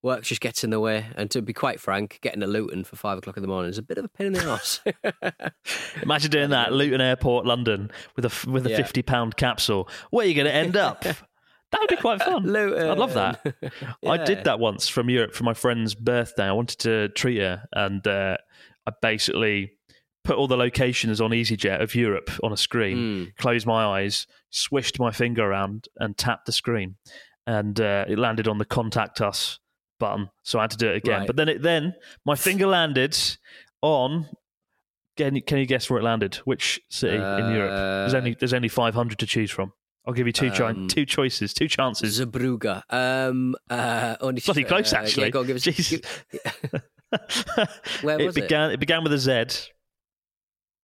work 0.04 0.21
just 0.23 0.41
gets 0.41 0.63
in 0.63 0.69
the 0.69 0.80
way. 0.80 1.08
And 1.15 1.32
to 1.32 1.41
be 1.41 1.54
quite 1.54 1.80
frank, 1.80 2.19
getting 2.21 2.41
to 2.41 2.47
Luton 2.47 2.84
for 2.84 2.95
five 2.97 3.17
o'clock 3.17 3.36
in 3.38 3.41
the 3.41 3.47
morning 3.47 3.71
is 3.71 3.80
a 3.80 3.82
bit 3.82 3.97
of 3.97 4.06
a 4.06 4.10
pain 4.10 4.27
in 4.27 4.34
the 4.34 4.43
ass. 4.45 4.80
Imagine 6.04 6.32
doing 6.32 6.49
that, 6.51 6.71
Luton 6.73 7.01
Airport, 7.01 7.45
London, 7.47 7.89
with 8.15 8.25
a 8.25 8.49
with 8.49 8.65
a 8.67 8.69
Yeah. 8.69 8.77
fifty 8.77 9.01
pound 9.01 9.38
capsule. 9.38 9.89
Where 10.12 10.25
are 10.25 10.30
you 10.30 10.36
going 10.36 10.45
to 10.45 10.54
end 10.54 10.77
up? 10.77 11.01
that 11.04 11.80
would 11.80 11.89
be 11.89 11.95
quite 11.97 12.21
fun. 12.21 12.43
Luton. 12.43 12.89
I'd 12.89 12.97
love 12.99 13.13
that. 13.15 13.43
I 14.08 14.17
did 14.17 14.43
that 14.43 14.60
once 14.60 14.88
from 14.88 15.10
Europe 15.10 15.34
for 15.34 15.43
my 15.43 15.54
friend's 15.56 15.95
birthday. 15.95 16.43
I 16.45 16.51
wanted 16.51 16.80
to 16.80 17.10
treat 17.10 17.39
her, 17.39 17.67
and 17.73 18.06
uh, 18.06 18.38
I 18.88 18.91
basically 19.02 19.72
put 20.24 20.36
all 20.38 20.48
the 20.48 20.58
locations 20.58 21.20
on 21.20 21.32
EasyJet 21.32 21.82
of 21.82 21.96
Europe 21.96 22.30
on 22.44 22.52
a 22.54 22.58
screen, 22.58 22.98
Mm. 22.98 23.36
closed 23.38 23.65
my 23.65 23.84
eyes, 23.84 24.28
swished 24.52 25.00
my 25.00 25.12
finger 25.12 25.44
around, 25.44 25.88
and 25.98 26.17
tapped 26.17 26.46
the 26.46 26.52
screen, 26.52 26.96
and 27.48 27.80
uh, 27.82 28.06
it 28.08 28.20
landed 28.20 28.48
on 28.48 28.58
the 28.60 28.65
contact 28.65 29.20
us 29.22 29.60
button. 30.00 30.30
So 30.44 30.60
I 30.60 30.63
had 30.63 30.72
to 30.72 30.78
do 30.78 30.89
it 30.89 30.98
again. 30.98 31.20
Right. 31.20 31.28
But 31.28 31.36
then 31.38 31.50
it 31.50 31.62
then 31.62 31.94
my 32.26 32.36
finger 32.36 32.67
landed 32.67 33.17
on. 33.82 34.28
Can 35.17 35.36
you, 35.36 35.41
can 35.44 35.58
you 35.58 35.65
guess 35.65 35.89
where 35.89 36.00
it 36.00 36.04
landed? 36.04 36.36
Which 36.46 36.80
city 36.89 37.15
in 37.15 37.22
Europe? 37.22 37.70
There's 37.72 38.13
Uh, 38.13 38.17
only 38.17 38.36
there's 38.39 38.54
only 38.54 38.70
500 38.70 39.20
to 39.20 39.26
choose 39.28 39.52
from. 39.52 39.74
I'll 40.08 40.13
give 40.13 40.26
you 40.26 40.34
two 40.34 40.50
chi- 40.50 40.70
Um, 40.70 40.88
two 40.88 41.06
choices, 41.06 41.54
two 41.54 41.67
chances. 41.67 42.20
Zabruga. 42.20 42.82
Um, 42.89 43.56
uh, 43.70 44.15
only 44.22 44.41
Bloody 44.44 44.63
close, 44.63 44.94
uh, 44.94 44.98
actually. 44.98 45.26
Yeah, 45.26 45.30
go 45.32 45.41
on, 45.41 45.48
give 45.48 45.58
us. 45.58 45.65
Give- 45.65 46.02
Where 48.02 48.19
it 48.19 48.26
was 48.26 48.38
it? 48.38 48.41
began. 48.41 48.71
It? 48.71 48.80
began 48.80 49.04
with 49.04 49.13
a 49.13 49.17
Z. 49.17 49.69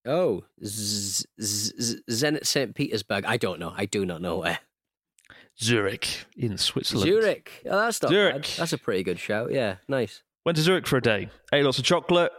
oh, 0.06 0.44
Z- 0.64 1.24
Z- 1.40 1.72
Z- 1.80 2.00
Zenit 2.10 2.46
St. 2.46 2.74
Petersburg. 2.74 3.24
I 3.24 3.36
don't 3.36 3.58
know. 3.60 3.72
I 3.76 3.86
do 3.86 4.04
not 4.06 4.20
know 4.20 4.38
where. 4.38 4.58
Zurich 5.60 6.26
in 6.36 6.56
Switzerland. 6.56 7.10
Zurich. 7.10 7.62
Oh, 7.66 7.76
that's 7.80 8.00
not 8.02 8.10
Zurich. 8.10 8.34
bad. 8.42 8.44
That's 8.58 8.72
a 8.72 8.78
pretty 8.78 9.02
good 9.02 9.18
shout. 9.18 9.52
Yeah, 9.52 9.76
nice. 9.88 10.22
Went 10.46 10.56
to 10.56 10.62
Zurich 10.62 10.86
for 10.86 10.98
a 10.98 11.02
day. 11.02 11.30
Ate 11.52 11.64
lots 11.64 11.78
of 11.78 11.84
chocolate. 11.84 12.30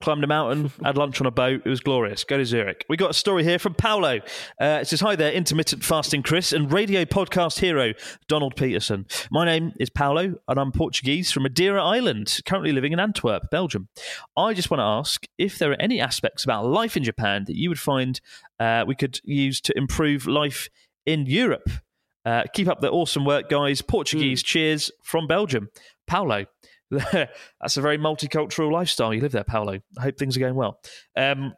Climbed 0.00 0.24
a 0.24 0.26
mountain, 0.26 0.72
had 0.84 0.96
lunch 0.96 1.20
on 1.20 1.26
a 1.26 1.30
boat. 1.30 1.60
It 1.64 1.68
was 1.68 1.80
glorious. 1.80 2.24
Go 2.24 2.38
to 2.38 2.44
Zurich. 2.46 2.86
We 2.88 2.96
got 2.96 3.10
a 3.10 3.14
story 3.14 3.44
here 3.44 3.58
from 3.58 3.74
Paolo. 3.74 4.20
Uh, 4.60 4.78
it 4.80 4.86
says, 4.86 5.00
Hi 5.02 5.14
there, 5.14 5.30
intermittent 5.30 5.84
fasting 5.84 6.22
Chris 6.22 6.54
and 6.54 6.72
radio 6.72 7.04
podcast 7.04 7.58
hero 7.58 7.92
Donald 8.26 8.56
Peterson. 8.56 9.06
My 9.30 9.44
name 9.44 9.72
is 9.78 9.90
Paolo 9.90 10.36
and 10.48 10.58
I'm 10.58 10.72
Portuguese 10.72 11.30
from 11.30 11.42
Madeira 11.42 11.84
Island, 11.84 12.40
currently 12.46 12.72
living 12.72 12.92
in 12.92 13.00
Antwerp, 13.00 13.50
Belgium. 13.50 13.88
I 14.36 14.54
just 14.54 14.70
want 14.70 14.80
to 14.80 14.84
ask 14.84 15.26
if 15.36 15.58
there 15.58 15.70
are 15.70 15.80
any 15.80 16.00
aspects 16.00 16.44
about 16.44 16.64
life 16.64 16.96
in 16.96 17.04
Japan 17.04 17.44
that 17.46 17.56
you 17.56 17.68
would 17.68 17.78
find 17.78 18.20
uh, 18.58 18.84
we 18.86 18.94
could 18.94 19.20
use 19.22 19.60
to 19.60 19.76
improve 19.76 20.26
life 20.26 20.70
in 21.04 21.26
Europe. 21.26 21.68
Uh, 22.24 22.44
keep 22.54 22.68
up 22.68 22.80
the 22.80 22.90
awesome 22.90 23.24
work, 23.24 23.48
guys. 23.50 23.82
Portuguese 23.82 24.42
cheers 24.42 24.90
from 25.02 25.26
Belgium. 25.26 25.68
Paolo. 26.06 26.46
That's 27.60 27.76
a 27.76 27.80
very 27.80 27.98
multicultural 27.98 28.72
lifestyle 28.72 29.14
you 29.14 29.20
live 29.20 29.32
there, 29.32 29.44
Paolo. 29.44 29.80
I 29.98 30.02
hope 30.02 30.18
things 30.18 30.36
are 30.36 30.40
going 30.40 30.54
well. 30.54 30.80
Um, 31.16 31.54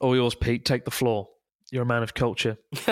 all 0.00 0.14
yours, 0.14 0.34
Pete. 0.34 0.64
Take 0.64 0.84
the 0.84 0.90
floor. 0.90 1.28
You're 1.70 1.84
a 1.84 1.86
man 1.86 2.02
of 2.02 2.12
culture. 2.12 2.58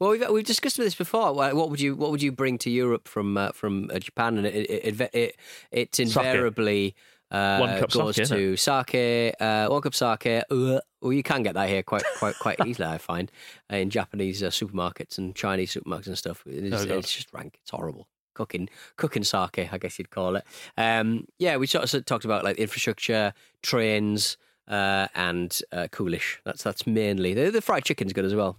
well, 0.00 0.10
we've 0.10 0.28
we've 0.30 0.44
discussed 0.44 0.78
this 0.78 0.94
before. 0.94 1.34
What 1.34 1.54
what 1.54 1.70
would 1.70 1.80
you 1.80 1.94
what 1.94 2.10
would 2.10 2.22
you 2.22 2.32
bring 2.32 2.56
to 2.58 2.70
Europe 2.70 3.08
from 3.08 3.36
uh, 3.36 3.52
from 3.52 3.90
uh, 3.92 3.98
Japan? 3.98 4.38
And 4.38 4.46
it 4.46 4.54
it, 4.54 5.00
it, 5.00 5.10
it 5.12 5.36
it's 5.70 5.98
invariably 5.98 6.94
uh, 7.30 7.58
One 7.58 7.78
cup 7.78 7.90
Ozeki, 7.90 8.28
to 8.28 8.56
sake, 8.56 9.34
uh, 9.40 9.66
one 9.68 9.82
cup 9.82 9.94
sake. 9.94 10.26
Uh, 10.26 10.80
well, 11.00 11.12
you 11.12 11.22
can 11.22 11.42
get 11.42 11.54
that 11.54 11.68
here 11.68 11.82
quite 11.82 12.04
quite 12.18 12.38
quite 12.38 12.58
easily. 12.66 12.88
I 12.88 12.98
find 12.98 13.30
in 13.68 13.90
Japanese 13.90 14.42
uh, 14.42 14.48
supermarkets 14.48 15.18
and 15.18 15.34
Chinese 15.34 15.74
supermarkets 15.74 16.06
and 16.06 16.18
stuff. 16.18 16.42
It's, 16.46 16.86
Oh, 16.86 16.98
it's 16.98 17.12
just 17.12 17.32
rank. 17.32 17.58
It's 17.60 17.70
horrible. 17.70 18.08
Cooking, 18.36 18.68
cooking 18.96 19.24
sake, 19.24 19.72
I 19.72 19.78
guess 19.78 19.98
you'd 19.98 20.10
call 20.10 20.36
it. 20.36 20.44
Um, 20.76 21.26
yeah, 21.38 21.56
we 21.56 21.66
sort 21.66 21.92
of 21.92 22.04
talked 22.04 22.26
about 22.26 22.44
like 22.44 22.58
infrastructure, 22.58 23.32
trains, 23.62 24.36
uh, 24.68 25.08
and 25.14 25.58
uh, 25.72 25.88
coolish. 25.90 26.40
That's 26.44 26.62
that's 26.62 26.86
mainly 26.86 27.32
the, 27.32 27.50
the 27.50 27.62
fried 27.62 27.84
chicken's 27.84 28.12
good 28.12 28.26
as 28.26 28.34
well. 28.34 28.58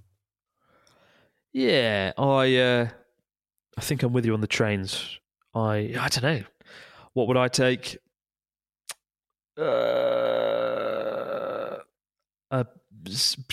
Yeah, 1.54 2.14
I 2.18 2.56
uh, 2.56 2.88
I 3.78 3.82
think 3.82 4.02
I'm 4.04 4.14
with 4.14 4.26
you 4.26 4.34
on 4.34 4.42
the 4.42 4.48
trains. 4.48 5.20
I 5.54 5.94
I 6.00 6.10
don't 6.10 6.24
know. 6.24 6.44
What 7.14 7.28
would 7.28 7.38
I 7.38 7.48
take? 7.48 7.98
Uh, 9.58 9.64
a 12.52 12.66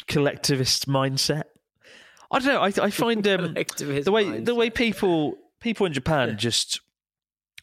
collectivist 0.07 0.89
mindset. 0.89 1.45
I 2.31 2.39
don't 2.39 2.49
know. 2.49 2.61
I 2.61 2.73
I 2.87 2.91
find 2.91 3.27
um, 3.27 3.55
the 3.77 4.13
way 4.13 4.41
the 4.41 4.55
way 4.55 4.71
people 4.71 5.39
people 5.65 5.87
in 5.87 5.93
Japan 5.93 6.37
just 6.39 6.81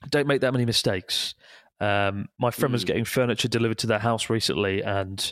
don't 0.10 0.28
make 0.28 0.42
that 0.42 0.52
many 0.52 0.66
mistakes. 0.66 1.36
Um, 1.80 2.28
my 2.40 2.52
friend 2.52 2.74
was 2.74 2.84
Mm. 2.84 2.88
getting 2.88 3.06
furniture 3.06 3.48
delivered 3.48 3.78
to 3.80 3.88
their 3.88 4.00
house 4.00 4.30
recently, 4.30 4.84
and 4.84 5.32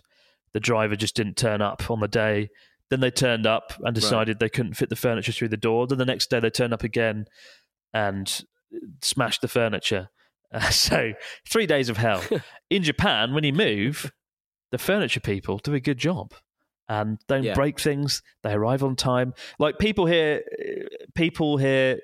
the 0.53 0.59
driver 0.59 0.95
just 0.95 1.15
didn't 1.15 1.35
turn 1.35 1.61
up 1.61 1.89
on 1.91 1.99
the 1.99 2.07
day. 2.07 2.49
Then 2.89 3.01
they 3.01 3.11
turned 3.11 3.45
up 3.45 3.73
and 3.83 3.93
decided 3.93 4.39
they 4.39 4.49
couldn't 4.49 4.73
fit 4.75 4.89
the 4.89 4.95
furniture 4.95 5.31
through 5.31 5.49
the 5.49 5.57
door. 5.57 5.85
Then 5.87 5.97
the 5.99 6.05
next 6.05 6.29
day 6.29 6.39
they 6.39 6.49
turned 6.49 6.73
up 6.73 6.83
again 6.83 7.25
and 7.93 8.45
smashed 9.01 9.41
the 9.41 9.47
furniture. 9.47 10.09
Uh, 10.51 10.69
so 10.71 11.13
three 11.47 11.67
days 11.67 11.89
of 11.89 11.97
hell. 11.97 12.23
in 12.69 12.81
Japan, 12.83 13.33
when 13.33 13.43
you 13.43 13.53
move, 13.53 14.11
the 14.71 14.77
furniture 14.79 15.19
people 15.19 15.57
do 15.59 15.73
a 15.75 15.79
good 15.79 15.97
job 15.99 16.33
and 16.87 17.19
don't 17.27 17.43
Yeah. 17.43 17.53
break 17.53 17.79
things. 17.79 18.23
They 18.43 18.53
arrive 18.53 18.83
on 18.83 18.95
time. 18.95 19.33
Like 19.59 19.77
people 19.77 20.07
here, 20.07 20.43
people 21.13 21.57
here 21.57 21.99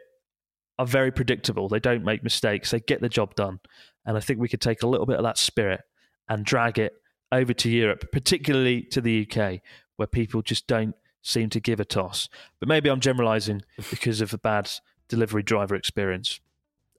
are 0.77 0.85
very 0.85 1.11
predictable. 1.11 1.69
They 1.69 1.79
don't 1.79 2.03
make 2.03 2.23
mistakes. 2.23 2.71
They 2.71 2.79
get 2.79 3.01
the 3.01 3.09
job 3.09 3.35
done. 3.35 3.59
And 4.05 4.17
I 4.17 4.19
think 4.19 4.39
we 4.39 4.49
could 4.49 4.61
take 4.61 4.83
a 4.83 4.87
little 4.87 5.05
bit 5.05 5.17
of 5.17 5.23
that 5.23 5.37
spirit 5.37 5.81
and 6.27 6.45
drag 6.45 6.77
it 6.77 6.93
over 7.31 7.53
to 7.53 7.69
Europe, 7.69 8.11
particularly 8.11 8.81
to 8.83 9.01
the 9.01 9.27
UK, 9.29 9.61
where 9.95 10.07
people 10.07 10.41
just 10.41 10.67
don't 10.67 10.95
seem 11.21 11.49
to 11.49 11.59
give 11.59 11.79
a 11.79 11.85
toss. 11.85 12.29
But 12.59 12.69
maybe 12.69 12.89
I'm 12.89 12.99
generalizing 12.99 13.63
because 13.89 14.21
of 14.21 14.33
a 14.33 14.37
bad 14.37 14.69
delivery 15.07 15.43
driver 15.43 15.75
experience. 15.75 16.39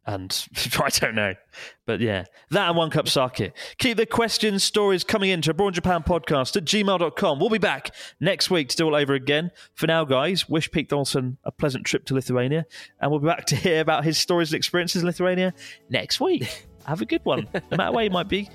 And 0.06 0.46
I 0.82 0.88
don't 0.88 1.14
know. 1.14 1.34
But 1.84 2.00
yeah, 2.00 2.24
that 2.50 2.68
and 2.68 2.76
one 2.76 2.90
cup 2.90 3.08
sake. 3.08 3.52
Keep 3.78 3.96
the 3.96 4.06
questions, 4.06 4.62
stories 4.62 5.02
coming 5.04 5.30
in 5.30 5.42
to 5.42 5.50
Abroad 5.50 5.74
Japan 5.74 6.02
podcast 6.02 6.56
at 6.56 6.64
gmail.com. 6.64 7.40
We'll 7.40 7.50
be 7.50 7.58
back 7.58 7.94
next 8.20 8.50
week 8.50 8.68
to 8.68 8.76
do 8.76 8.86
all 8.86 8.94
over 8.94 9.14
again. 9.14 9.50
For 9.74 9.86
now, 9.86 10.04
guys, 10.04 10.48
wish 10.48 10.70
Pete 10.70 10.88
Dawson 10.88 11.38
a 11.44 11.50
pleasant 11.50 11.84
trip 11.84 12.04
to 12.06 12.14
Lithuania. 12.14 12.66
And 13.00 13.10
we'll 13.10 13.20
be 13.20 13.26
back 13.26 13.46
to 13.46 13.56
hear 13.56 13.80
about 13.80 14.04
his 14.04 14.16
stories 14.18 14.52
and 14.52 14.56
experiences 14.56 15.02
in 15.02 15.06
Lithuania 15.06 15.52
next 15.90 16.20
week. 16.20 16.66
Have 16.86 17.02
a 17.02 17.06
good 17.06 17.24
one. 17.24 17.48
No 17.72 17.76
matter 17.76 17.92
where 17.92 18.04
you 18.04 18.10
might 18.10 18.28
be, 18.28 18.48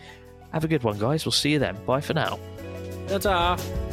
have 0.53 0.63
a 0.63 0.67
good 0.69 0.83
one, 0.83 0.97
guys. 0.97 1.25
We'll 1.25 1.33
see 1.33 1.51
you 1.51 1.59
then. 1.59 1.75
Bye 1.85 1.99
for 1.99 2.13
now. 2.13 2.39
Ta-ta. 3.09 3.90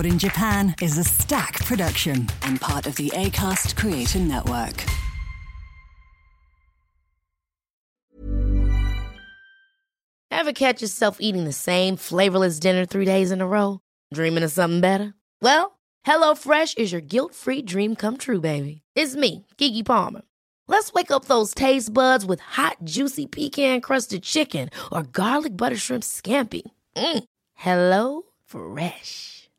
Abroad 0.00 0.12
in 0.12 0.18
Japan 0.18 0.74
is 0.80 0.96
a 0.96 1.04
Stak 1.04 1.58
production 1.66 2.26
and 2.44 2.58
part 2.58 2.86
of 2.86 2.94
the 2.94 3.10
ACAST 3.10 3.76
Creator 3.76 4.20
Network. 4.20 4.82
Ever 10.30 10.52
catch 10.52 10.80
yourself 10.80 11.18
eating 11.20 11.44
the 11.44 11.52
same 11.52 11.96
flavorless 11.96 12.58
dinner 12.58 12.86
three 12.86 13.04
days 13.04 13.30
in 13.30 13.42
a 13.42 13.46
row? 13.46 13.80
Dreaming 14.14 14.42
of 14.42 14.50
something 14.50 14.80
better? 14.80 15.12
Well, 15.42 15.78
HelloFresh 16.06 16.78
is 16.78 16.92
your 16.92 17.02
guilt 17.02 17.34
free 17.34 17.60
dream 17.60 17.94
come 17.94 18.16
true, 18.16 18.40
baby. 18.40 18.80
It's 18.94 19.14
me, 19.14 19.46
Keke 19.58 19.84
Palmer. 19.84 20.22
Let's 20.66 20.94
wake 20.94 21.10
up 21.10 21.26
those 21.26 21.52
taste 21.52 21.92
buds 21.92 22.24
with 22.24 22.40
hot, 22.40 22.78
juicy 22.84 23.26
pecan 23.26 23.82
crusted 23.82 24.22
chicken 24.22 24.70
or 24.90 25.02
garlic 25.02 25.58
butter 25.58 25.76
shrimp 25.76 26.04
scampi. 26.04 26.62
Mm. 26.96 27.24
Hello 27.54 28.22
Fresh. 28.46 29.39